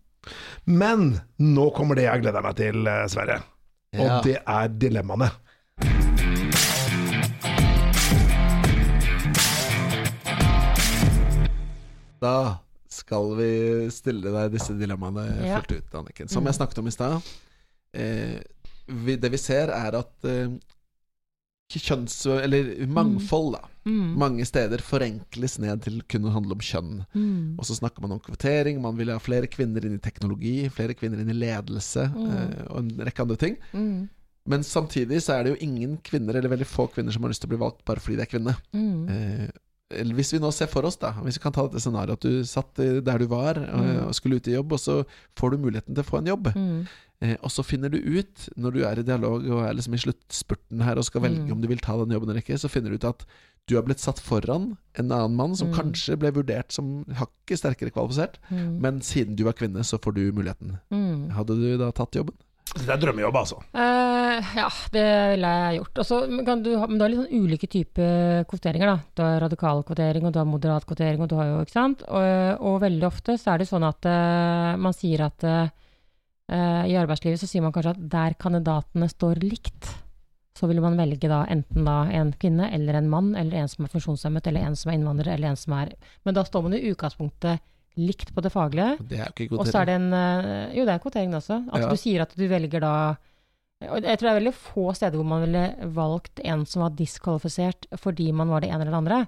[0.68, 3.42] Men nå kommer det jeg gleder meg til, eh, Sverre.
[3.94, 4.22] Og Ja.
[4.22, 5.32] det er dilemmaene.
[12.24, 12.36] Da
[12.94, 13.50] skal vi
[13.94, 15.60] stille deg disse dilemmaene Ja.
[15.62, 16.30] fullt ut, Anniken.
[16.30, 17.32] Som jeg snakket om i stad.
[17.94, 18.38] Eh,
[19.18, 20.54] det vi ser, er at eh,
[21.74, 22.16] kjønns...
[22.30, 23.64] Eller mangfold, da.
[23.90, 24.14] Mm.
[24.22, 26.92] Mange steder forenkles ned til kun å handle om kjønn.
[27.18, 27.56] Mm.
[27.58, 30.96] Og så snakker man om kvotering, man vil ha flere kvinner inn i teknologi, flere
[30.96, 32.28] kvinner inn i ledelse Mm.
[32.30, 33.58] eh, og en rekke andre ting.
[33.74, 34.10] Mm.
[34.46, 37.42] Men samtidig så er det jo ingen kvinner, eller veldig få kvinner, som har lyst
[37.42, 38.56] til å bli valgt bare fordi de er kvinne.
[38.76, 39.10] Mm.
[39.10, 39.50] Eh,
[39.92, 42.44] hvis vi nå ser for oss, da Hvis vi kan ta dette scenarioet at du
[42.44, 44.08] satt der du var eh, Mm.
[44.08, 45.06] og skulle ut i jobb, og så
[45.38, 46.54] får du muligheten til å få en jobb.
[46.56, 46.88] Mm.
[47.22, 49.98] Eh, og så finner du ut, når du er i dialog og er liksom i
[50.02, 51.52] sluttspurten her og skal velge Mm.
[51.54, 53.26] om du vil ta den jobben eller ikke, så finner du ut at
[53.68, 55.74] du har blitt satt foran en annen mann som Mm.
[55.76, 58.80] kanskje ble vurdert som hakket sterkere kvalifisert, Mm.
[58.82, 60.80] men siden du var kvinne, så får du muligheten.
[60.92, 61.30] Mm.
[61.32, 62.34] Hadde du da tatt jobben?
[62.74, 63.60] Det er drømmejobb, altså.
[63.76, 65.04] Uh, ja, det
[65.34, 66.00] ville jeg gjort.
[66.02, 66.72] Også, du men du
[67.04, 68.90] har litt sånn ulike typer kvoteringer.
[68.90, 68.96] da.
[69.14, 72.02] Du har radikal kvotering, og du har moderat kvotering, og du har jo, ikke sant.
[72.08, 75.70] Og, og veldig ofte så er det sånn at uh, man sier at eh,
[76.90, 79.92] i arbeidslivet så sier man kanskje at der kandidatene står likt,
[80.58, 83.86] så vil man velge da enten da en kvinne eller en mann, eller en som
[83.86, 85.96] er funksjonshemmet, eller en som er innvandrer, eller en som er
[86.26, 87.64] Men da står man i utgangspunktet
[87.98, 88.98] likt på det faglige.
[89.10, 91.60] Det er jo ikke Og så er det en eh, Jo, det er kvotering også.
[91.72, 91.90] At Ja.
[91.90, 92.94] du sier at du velger da
[93.84, 95.64] Jeg tror det er veldig få steder hvor man ville
[95.94, 99.28] valgt en som var diskvalifisert fordi man var det ene eller det andre.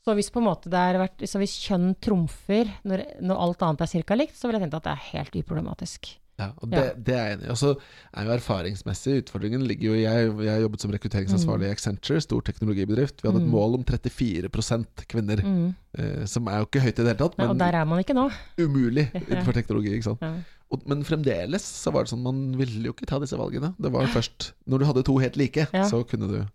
[0.00, 3.62] Så hvis på en måte det er vært, så hvis kjønn trumfer når, når alt
[3.66, 4.14] annet er ca.
[4.16, 6.08] likt, så ville jeg tenkt at det er helt uproblematisk.
[6.40, 6.92] Ja, og det, Ja.
[6.96, 7.50] det er jeg enig i.
[7.52, 7.74] Og så
[8.16, 12.40] er jo erfaringsmessig Utfordringen ligger jo Jeg, jeg har jobbet som rekrutteringsansvarlig i Accenture, stor
[12.46, 13.20] teknologibedrift.
[13.22, 13.52] Vi hadde et Mm.
[13.52, 14.48] mål om 34
[15.08, 15.74] kvinner, Mm.
[15.98, 17.98] eh, som er jo ikke høyt i det hele tatt, Ja, og der er man
[18.02, 18.30] ikke nå.
[18.58, 19.20] umulig Ja.
[19.20, 19.90] innenfor teknologi.
[19.92, 20.18] ikke sant?
[20.22, 20.32] Ja.
[20.72, 23.74] Og, men fremdeles så var det sånn man ville jo ikke ta disse valgene.
[23.80, 25.82] Det var først når du hadde to helt like, Ja.
[25.84, 26.46] så kunne du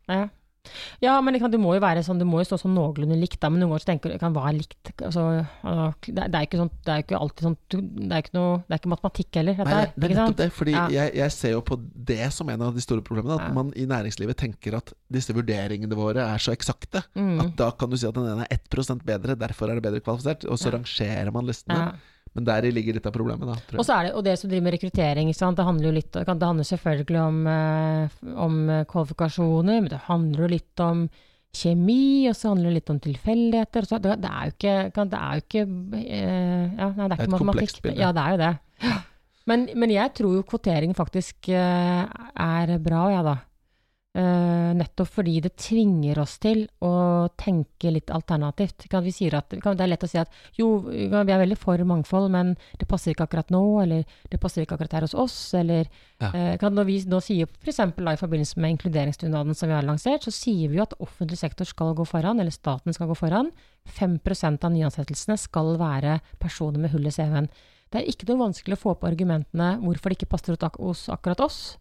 [1.01, 1.19] Ja.
[1.21, 3.49] men liksom, det må jo være sånn, det må jo stå sånn noenlunde likt, da.
[3.49, 4.91] Men noen ganger tenker du kan hva er likt?
[5.01, 8.35] Altså, altså, det, det er ikke sånn, det er ikke alltid sånn Det er ikke
[8.37, 10.49] noe, det er ikke matematikk heller, dette Nei, det er nettopp det.
[10.55, 10.87] Fordi Ja.
[10.89, 11.79] jeg, jeg ser jo på
[12.11, 13.35] det som en av de store problemene.
[13.39, 13.53] At Ja.
[13.53, 17.03] man i næringslivet tenker at disse vurderingene våre er så eksakte.
[17.15, 17.39] Mm.
[17.41, 20.01] At da kan du si at den ene er 1 bedre, derfor er det bedre
[20.01, 20.45] kvalifisert.
[20.49, 20.77] Og så Ja.
[20.77, 21.77] rangerer man listene.
[21.77, 21.91] Ja.
[22.35, 23.55] Men deri ligger litt av problemet, da.
[23.69, 23.87] Tror Og jeg.
[23.87, 26.67] så er det, og det som driver med rekruttering, det handler jo litt det handler
[26.67, 28.57] selvfølgelig om, eh, om
[28.91, 31.05] kvalifikasjoner, men det handler jo litt om
[31.55, 33.79] kjemi, og så handler det litt om tilfeldigheter.
[33.79, 35.63] og så- Det, det er jo ikke, det er jo ikke
[35.95, 37.97] eh, ja, nei, det er ikke et komplekst bilde.
[38.03, 39.03] Ja, det er jo det.
[39.47, 42.05] Men, men jeg tror jo kvotering faktisk eh,
[42.35, 43.37] er bra, ja da.
[44.15, 48.85] Eh, nettopp fordi det tvinger oss til å tenke litt alternativt.
[48.87, 51.57] Kan vi sier at, kan, det er lett å si at jo, vi er veldig
[51.59, 55.17] for mangfold, men det passer ikke akkurat nå, eller det passer ikke akkurat her hos
[55.19, 55.89] oss, eller
[56.23, 56.31] Ja.
[56.31, 57.79] eh, Når vi nå sier f.eks.
[57.83, 61.65] i forbindelse med inkluderingsdugnaden som vi har lansert, så sier vi jo at offentlig sektor
[61.65, 63.51] skal gå foran, eller staten skal gå foran.
[63.85, 67.49] 5% av nyansettelsene skal være personer med hull i CV-en.
[67.91, 71.41] Det er ikke noe vanskelig å få på argumentene hvorfor det ikke passer hos akkurat
[71.41, 71.77] oss.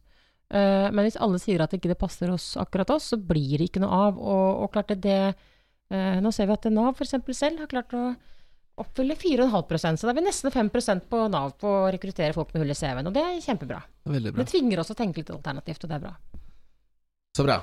[0.53, 3.71] Eh, men hvis alle sier at ikke det passer oss, akkurat oss, så blir det
[3.71, 4.21] ikke noe av.
[4.21, 5.19] Og, og klart det, det
[5.95, 7.17] uh, Nå ser vi at Nav f.eks.
[7.37, 8.07] selv har klart å
[8.83, 12.65] oppfylle 4,5 så da er vi nesten 5% på Nav på å rekruttere folk med
[12.65, 13.07] hull i CV-en.
[13.11, 13.81] Og det er kjempebra.
[14.11, 14.43] Veldig bra.
[14.43, 16.15] Det tvinger oss å tenke litt alternativt, og det er bra.
[17.35, 17.61] Så bra.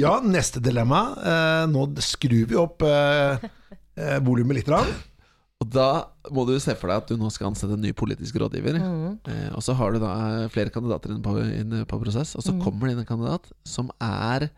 [0.00, 1.00] Ja, neste dilemma.
[1.22, 3.44] Uh, nå skrur vi opp eh,
[3.94, 4.70] eh, volumet litt.
[4.72, 4.90] Rann.
[5.64, 5.86] Og da
[6.34, 8.76] må du se for deg at du nå skal ansette en ny politisk rådgiver.
[8.76, 9.14] Mm.
[9.32, 10.12] Eh, og så har du da
[10.52, 12.60] flere kandidater inne på, inn på prosess, og så Mm.
[12.66, 14.50] kommer det inn en kandidat som er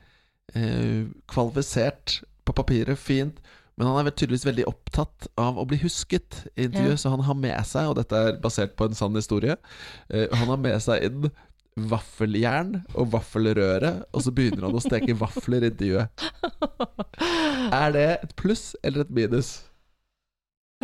[0.54, 3.38] eh, kvalifisert på papiret, fint,
[3.76, 7.02] men han er tydeligvis veldig opptatt av å bli husket i intervjuet, Ja.
[7.02, 9.56] så han har med seg, og dette er basert på en sann historie,
[10.08, 11.30] eh, han har med seg inn
[11.76, 16.08] vaffeljern og vaffelrøre, og så begynner han å steke vafler i intervjuet.
[17.76, 19.64] Er det et pluss eller et minus?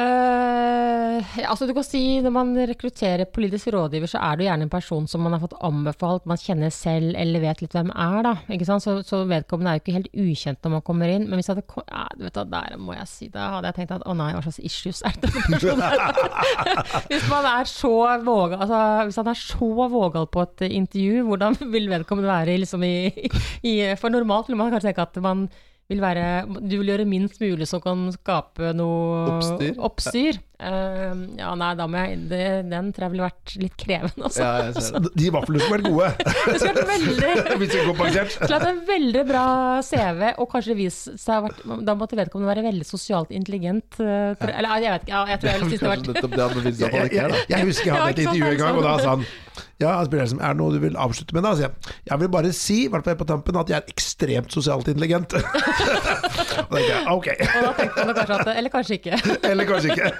[0.01, 4.64] Eh, ja, altså du kan si Når man rekrutterer politisk rådgiver, så er det gjerne
[4.64, 8.22] en person som man har fått anbefalt, man kjenner selv eller vet litt hvem er.
[8.24, 8.84] da, ikke sant?
[8.84, 11.26] Så, så vedkommende er jo ikke helt ukjent når man kommer inn.
[11.28, 13.68] Men hvis jeg hadde kom, ja, du vet da, der må jeg si, det, hadde
[13.68, 15.84] jeg tenkt at å nei, hva slags issues er denne personen?
[17.12, 17.93] Hvis man er så
[18.24, 22.84] vågal, altså, hvis han er så vågal på et intervju, hvordan vil vedkommende være liksom
[22.86, 22.95] i,
[23.68, 25.45] i For normalt vil man kanskje tenke at man
[25.91, 29.74] vil være, du vil gjøre minst mulig som kan skape noe Oppstyr.
[29.83, 30.39] oppstyr.
[30.62, 34.44] Eh, ja, nei, da må jeg det, Den tror jeg ville vært litt krevende, altså.
[34.46, 35.10] Ja, det.
[35.18, 36.10] De vaflene skulle vært gode.
[36.52, 37.32] Det skulle vært veldig
[37.62, 38.36] Hvis ikke kompensert.
[38.46, 39.44] Klart en veldig bra
[39.86, 43.88] CV, og kanskje vist seg vært Da måtte vedkommende være veldig sosialt intelligent.
[43.98, 46.56] tror- Eller jeg vet ikke, ja, jeg tror jeg synes det vært nettopp det han
[46.60, 47.42] beviser at han ikke er, da.
[47.56, 49.26] jeg husker jeg hadde et intervju en gang, og da sa han
[49.82, 51.50] Ja, spiller er det noe du vil avslutte med, da?
[51.58, 51.94] jeg.
[52.06, 55.34] Jeg vil bare si, i hvert fall på tampen, at jeg er ekstremt sosialt intelligent.
[55.36, 57.28] og da tenkte jeg ok.
[57.42, 59.18] Og da tenkte man kanskje at Eller kanskje ikke.
[59.50, 60.12] Eller kanskje ikke.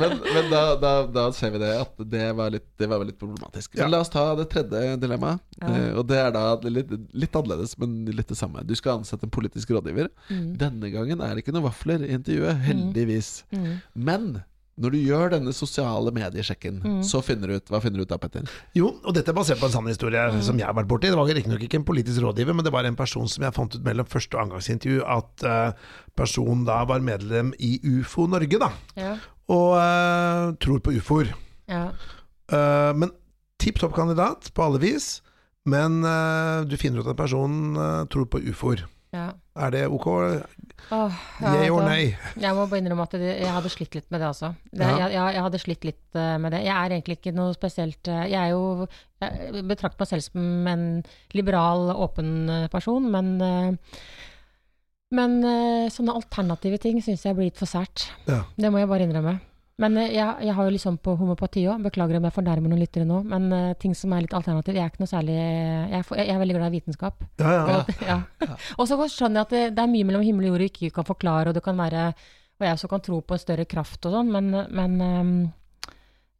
[0.00, 3.18] Men, men da, da, da ser vi det at det var litt, det var litt
[3.20, 3.74] problematisk.
[3.74, 3.84] Ja.
[3.84, 5.42] Men la oss ta det tredje dilemmaet.
[5.60, 5.70] Ja.
[5.70, 8.64] Eh, og det er da litt, litt annerledes, men litt det samme.
[8.66, 10.10] Du skal ansette en politisk rådgiver.
[10.30, 10.46] Mm.
[10.60, 13.32] Denne gangen er det ikke noen vafler i intervjuet, heldigvis.
[13.54, 13.72] Mm.
[14.08, 14.30] Men
[14.80, 17.00] Når du gjør denne sosiale mediesjekken, Mm.
[17.04, 18.48] så finner du ut Hva finner du ut da, Petter?
[18.74, 20.40] Jo, og dette er basert på en sann historie Mm.
[20.42, 21.10] som jeg har vært borti.
[21.10, 23.74] Det var riktignok ikke en politisk rådgiver, men det var en person som jeg fant
[23.76, 25.72] ut mellom første og andregangsintervju at uh,
[26.16, 28.70] personen da var medlem i UFO Norge, da.
[28.96, 29.16] Ja.
[29.48, 31.34] Og uh, tror på ufoer.
[31.68, 31.90] Ja.
[32.50, 33.10] Uh, men
[33.58, 35.20] tipp topp kandidat på alle vis.
[35.66, 36.00] Men
[36.66, 37.76] du finner ut at personen
[38.08, 38.86] tror på ufoer.
[39.12, 39.26] Ja.
[39.60, 40.06] Er det ok?
[40.94, 42.16] Åh, ja, Yay or nei?
[42.40, 44.52] Jeg må bare innrømme at det, jeg hadde slitt litt med det også.
[44.70, 44.96] Det, Ja.
[45.02, 46.60] jeg, jeg, jeg hadde slitt litt eh, med det.
[46.64, 48.86] Jeg er egentlig ikke noe spesielt eh, Jeg er jo
[49.20, 50.84] Jeg betrakter meg selv som en
[51.36, 53.36] liberal, åpen eh, person, men
[55.10, 55.32] men
[55.90, 58.04] sånne alternative ting syns jeg blir litt for sært.
[58.30, 58.44] Ja.
[58.54, 59.40] Det må jeg bare innrømme.
[59.80, 62.82] Men eh, jeg, jeg har jo liksom på homopati òg, beklager om jeg fornærmer noen
[62.82, 66.04] lyttere nå, men uh, ting som er litt alternativ, jeg er ikke noe særlig Jeg
[66.20, 67.24] jeg er veldig glad i vitenskap.
[67.40, 67.78] Ja, ja.
[67.78, 68.18] Og, ja.
[68.76, 70.92] og så skjønner jeg at det, det er mye mellom himmel og jord du ikke
[71.00, 72.10] kan forklare, og det kan være
[72.60, 75.36] Og jeg også kan tro på en større kraft og sånn, men, men ehm,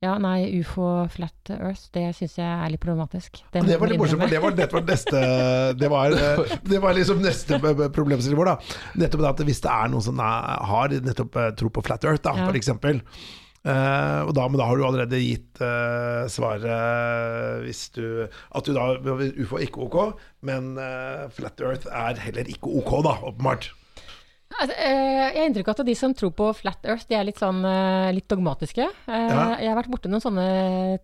[0.00, 3.42] ja, nei, ufo, flat earth, det syns jeg er litt problematisk.
[3.52, 5.20] Det, Det var litt morsomt, for det var, det var neste
[5.76, 7.58] Det var, eh, det var liksom neste
[7.92, 8.78] problemstilling vår, da.
[9.02, 12.06] Nettopp det at hvis det er noen som er, har nettopp eh, tro på flat
[12.08, 12.46] earth, da, Ja.
[12.48, 13.02] for eksempel.
[13.60, 18.24] eh, og da, men da har du allerede gitt uh, svaret hvis du
[18.56, 19.98] At du da UFO er ikke ok,
[20.48, 23.68] men uh, flat earth er heller ikke ok, da, åpenbart.
[24.58, 27.22] Altså, eh, jeg har inntrykk av at de som tror på flat earth, de er
[27.28, 28.82] litt sånn eh, litt dogmatiske.
[29.06, 29.44] Eh, Ja.
[29.60, 30.46] Jeg har vært borti noen sånne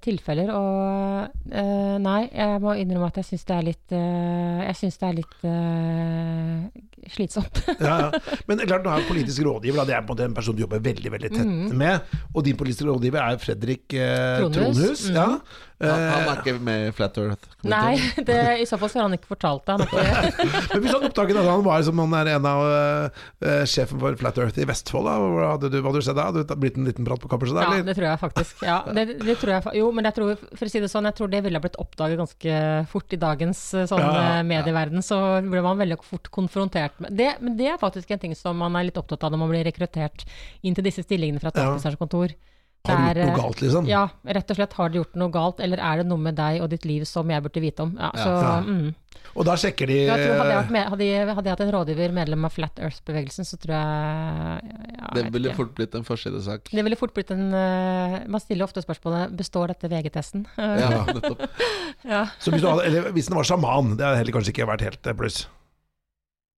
[0.03, 1.53] tilfeller, og
[2.03, 5.37] nei, jeg må innrømme at jeg syns det er litt Jeg syns det er litt
[5.47, 6.67] uh,
[7.15, 7.61] slitsomt.
[7.87, 8.21] Ja, ja.
[8.49, 10.57] Men klart, nå er jo politisk rådgiver, da, det er på en måte en person
[10.57, 12.17] du jobber veldig veldig tett med.
[12.35, 14.53] Og din politiske rådgiver er Fredrik eh, Mm.
[14.53, 14.77] Tronhus.
[14.77, 15.07] Tronhus.
[15.11, 15.41] Mhm.
[15.77, 15.93] Ja.
[15.93, 17.51] Han, Eh, er ikke med i Flat Earth?
[17.67, 17.99] Nei,
[18.29, 19.89] det, i så fall så har han ikke fortalt det.
[20.73, 24.17] Men hvis han oppdaget at han var som han er en av uh, sjefen for
[24.17, 26.31] Flat Earth i Vestfold, da, hva hadde du, hva hadde du sett da?
[26.31, 27.69] Hadde det blitt en liten prat på kammerset der?
[27.69, 27.89] ja, eller?
[27.91, 28.65] det tror jeg faktisk.
[28.65, 31.19] Ja, det, det tror jeg, jo, men jeg tror, for å si det sånn, jeg
[31.21, 35.05] tror det ville blitt oppdaget ganske fort i dagens eh, sånn, Ja, ja, eh, medieverden.
[35.05, 37.35] Så ble man veldig fort konfrontert med det.
[37.45, 39.67] Men det er faktisk en ting som man er litt opptatt av når man blir
[39.69, 40.25] rekruttert
[40.65, 42.33] inn til disse stillingene fra statsministerens kontor.
[42.87, 43.89] Det Har du gjort noe eh, galt, liksom?
[43.91, 44.05] Ja,
[44.39, 44.77] rett og slett.
[44.79, 47.29] Har du gjort noe galt, eller er det noe med deg og ditt liv som
[47.31, 47.97] jeg burde vite om?
[47.99, 48.61] Ja, så, Ja.
[48.63, 48.95] mm.
[49.37, 51.63] Og da sjekker de Jeg tror hadde, jeg vært med, hadde, jeg, hadde jeg hatt
[51.67, 55.57] en rådgiver, medlem av Flat Earth-bevegelsen, så tror jeg ja, Det ville ikke.
[55.59, 56.71] fort blitt en forsidesak.
[56.73, 60.47] Det ville fort blitt en uh, Man stiller ofte spørsmålet består dette VG-testen.
[60.57, 61.43] Ja, nettopp.
[62.07, 62.23] Ja.
[62.41, 64.87] Så hvis, du hadde, eller hvis den var sjaman, det hadde heller kanskje ikke vært
[64.89, 65.43] helt eh, pluss.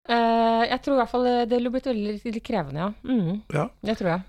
[0.09, 2.89] Uh, jeg tror i hvert fall det ville blitt veldig litt krevende, ja.
[3.05, 3.67] Mm, Ja.
[3.85, 4.23] det tror jeg.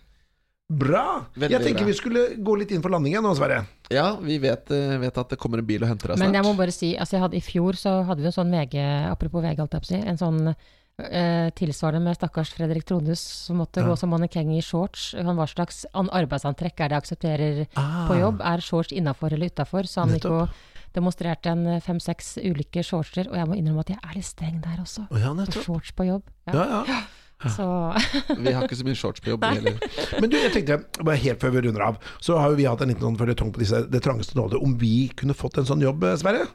[0.71, 1.25] Bra!
[1.35, 1.91] Veldig jeg tenker bra.
[1.91, 3.65] vi skulle gå litt inn for landingen nå, Sverre.
[3.91, 6.27] Ja, vi vet, eh, vet at det kommer en bil og henter deg snart.
[6.29, 8.53] Men jeg må bare si, altså jeg hadde, i fjor så hadde vi en sånn
[8.55, 8.77] VG,
[9.11, 10.55] apropos VG, alt jeg på å si, en sånn
[11.01, 13.89] eh, tilsvarende med stakkars Fredrik Tronhus som måtte Ja.
[13.89, 15.15] gå som mannekeng i shorts.
[15.19, 18.07] Han, hva slags arbeidsantrekk er det jeg aksepterer Ah.
[18.07, 18.41] på jobb?
[18.45, 19.89] Er shorts innafor eller utafor?
[19.89, 20.49] Så han gikk og
[20.95, 24.61] demonstrerte en eh, fem-seks ulike shortser, og jeg må innrømme at jeg er litt streng
[24.61, 25.07] der også.
[25.11, 26.23] Oh, ja, shorts på jobb.
[26.47, 26.53] Ja.
[26.55, 27.01] Ja, ja.
[27.57, 27.67] Så
[28.45, 29.79] Vi har ikke så mye shorts på jobb heller.
[30.21, 32.83] Men du, jeg tenkte, bare helt før vi runder av, så har jo vi hatt
[32.85, 34.61] en liten sånn føljetong på disse, det trangeste nåløyet.
[34.67, 36.49] Om vi kunne fått en sånn jobb, eh, Sverre?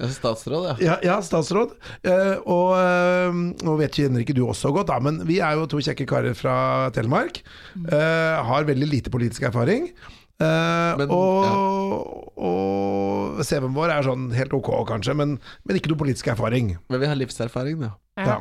[0.00, 0.74] Ja, statsråd, ja.
[0.82, 1.74] Ja, ja statsråd.
[2.08, 5.68] Eh, og eh, nå vet kjenner ikke du også godt, da, men vi er jo
[5.70, 6.56] to kjekke karer fra
[6.96, 7.42] Telemark.
[7.76, 9.92] Eh, har veldig lite politisk erfaring.
[10.42, 15.36] Eh, Men, og, og CV-en vår er sånn helt ok, kanskje, men,
[15.68, 16.74] men ikke noe politisk erfaring.
[16.90, 17.92] Men vi har livserfaring, da.
[18.18, 18.26] ja.
[18.32, 18.40] Ja.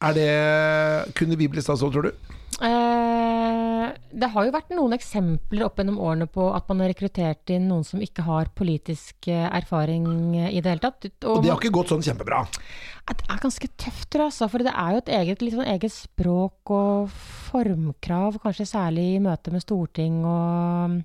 [0.00, 2.36] Er det Kunne vi blitt statsråd, tror du?
[2.60, 7.52] Eh, det har jo vært noen eksempler opp gjennom årene på at man har rekruttert
[7.54, 11.08] inn noen som ikke har politisk eh, erfaring i det hele tatt.
[11.24, 12.42] Og det har ikke gått sånn kjempebra.
[13.08, 15.72] Det er ganske tøft, tror jeg, altså, for det er jo et eget, litt sånn
[15.72, 17.14] eget språk og
[17.48, 21.00] formkrav, kanskje særlig i møte med storting og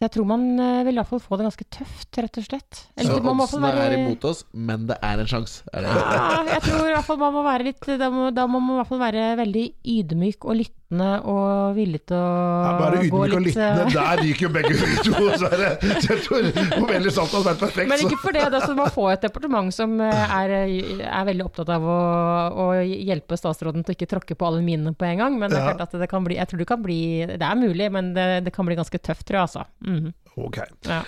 [0.00, 2.44] Så jeg tror man eh, vil i hvert fall få det ganske tøft, rett og
[2.46, 2.78] slett.
[2.96, 5.66] Så oddsene oddsene er imot oss, men det er en sjanse.
[5.76, 8.78] Ja, jeg tror i hvert fall man må være litt Da må, da må man
[8.78, 9.66] i hvert fall være veldig
[9.98, 10.56] ydmyk og
[10.90, 13.84] lyttende og villig til å bare gå litt og litt lyttende.
[13.86, 15.30] eh, Der gikk jo begge vi to.
[15.38, 15.50] Så
[16.10, 16.48] Jeg tror
[16.80, 17.88] Movelli Salt hadde vært perfekt.
[17.88, 18.42] Men ikke for det.
[18.50, 20.54] Altså, man får et departement som eh, er,
[21.06, 21.98] er veldig opptatt av å,
[22.50, 25.38] å hjelpe statsråden til å ikke tråkke på alle minene på en gang.
[25.38, 27.58] Men det er klart at det kan bli Jeg tror det kan bli Det er
[27.60, 29.66] mulig, men det, det kan bli ganske tøft, tror jeg, altså.
[29.86, 30.14] Mhm.
[30.40, 30.60] Ok.
[30.88, 31.02] Ja.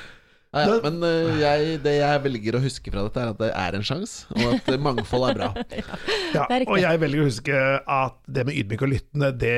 [0.52, 3.48] Ja, ja, men uh, jeg, det jeg velger å huske fra dette, er at det
[3.56, 5.48] er en sjanse, og at eh, mangfold er bra.
[6.32, 7.62] Ja, er og jeg velger å huske
[7.94, 9.54] at det med ydmyk og lyttende, det,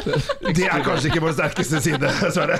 [0.56, 2.56] det er kanskje ikke vår sterkeste side, Sverre.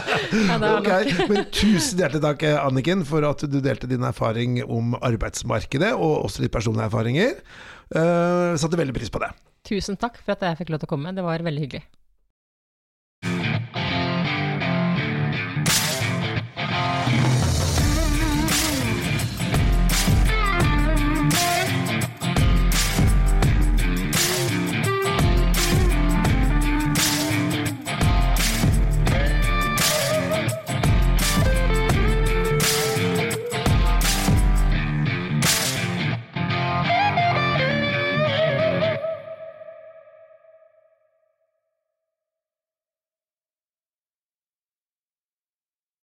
[0.68, 1.24] okay, Ok.
[1.32, 6.44] Men tusen hjertelig takk, Anniken, for at du delte din erfaring om arbeidsmarkedet, og også
[6.44, 7.36] litt personlige erfaringer.
[7.88, 9.32] Uh, satte veldig pris på det.
[9.64, 11.16] Tusen takk for at jeg fikk lov til å komme.
[11.16, 11.86] Det var veldig hyggelig.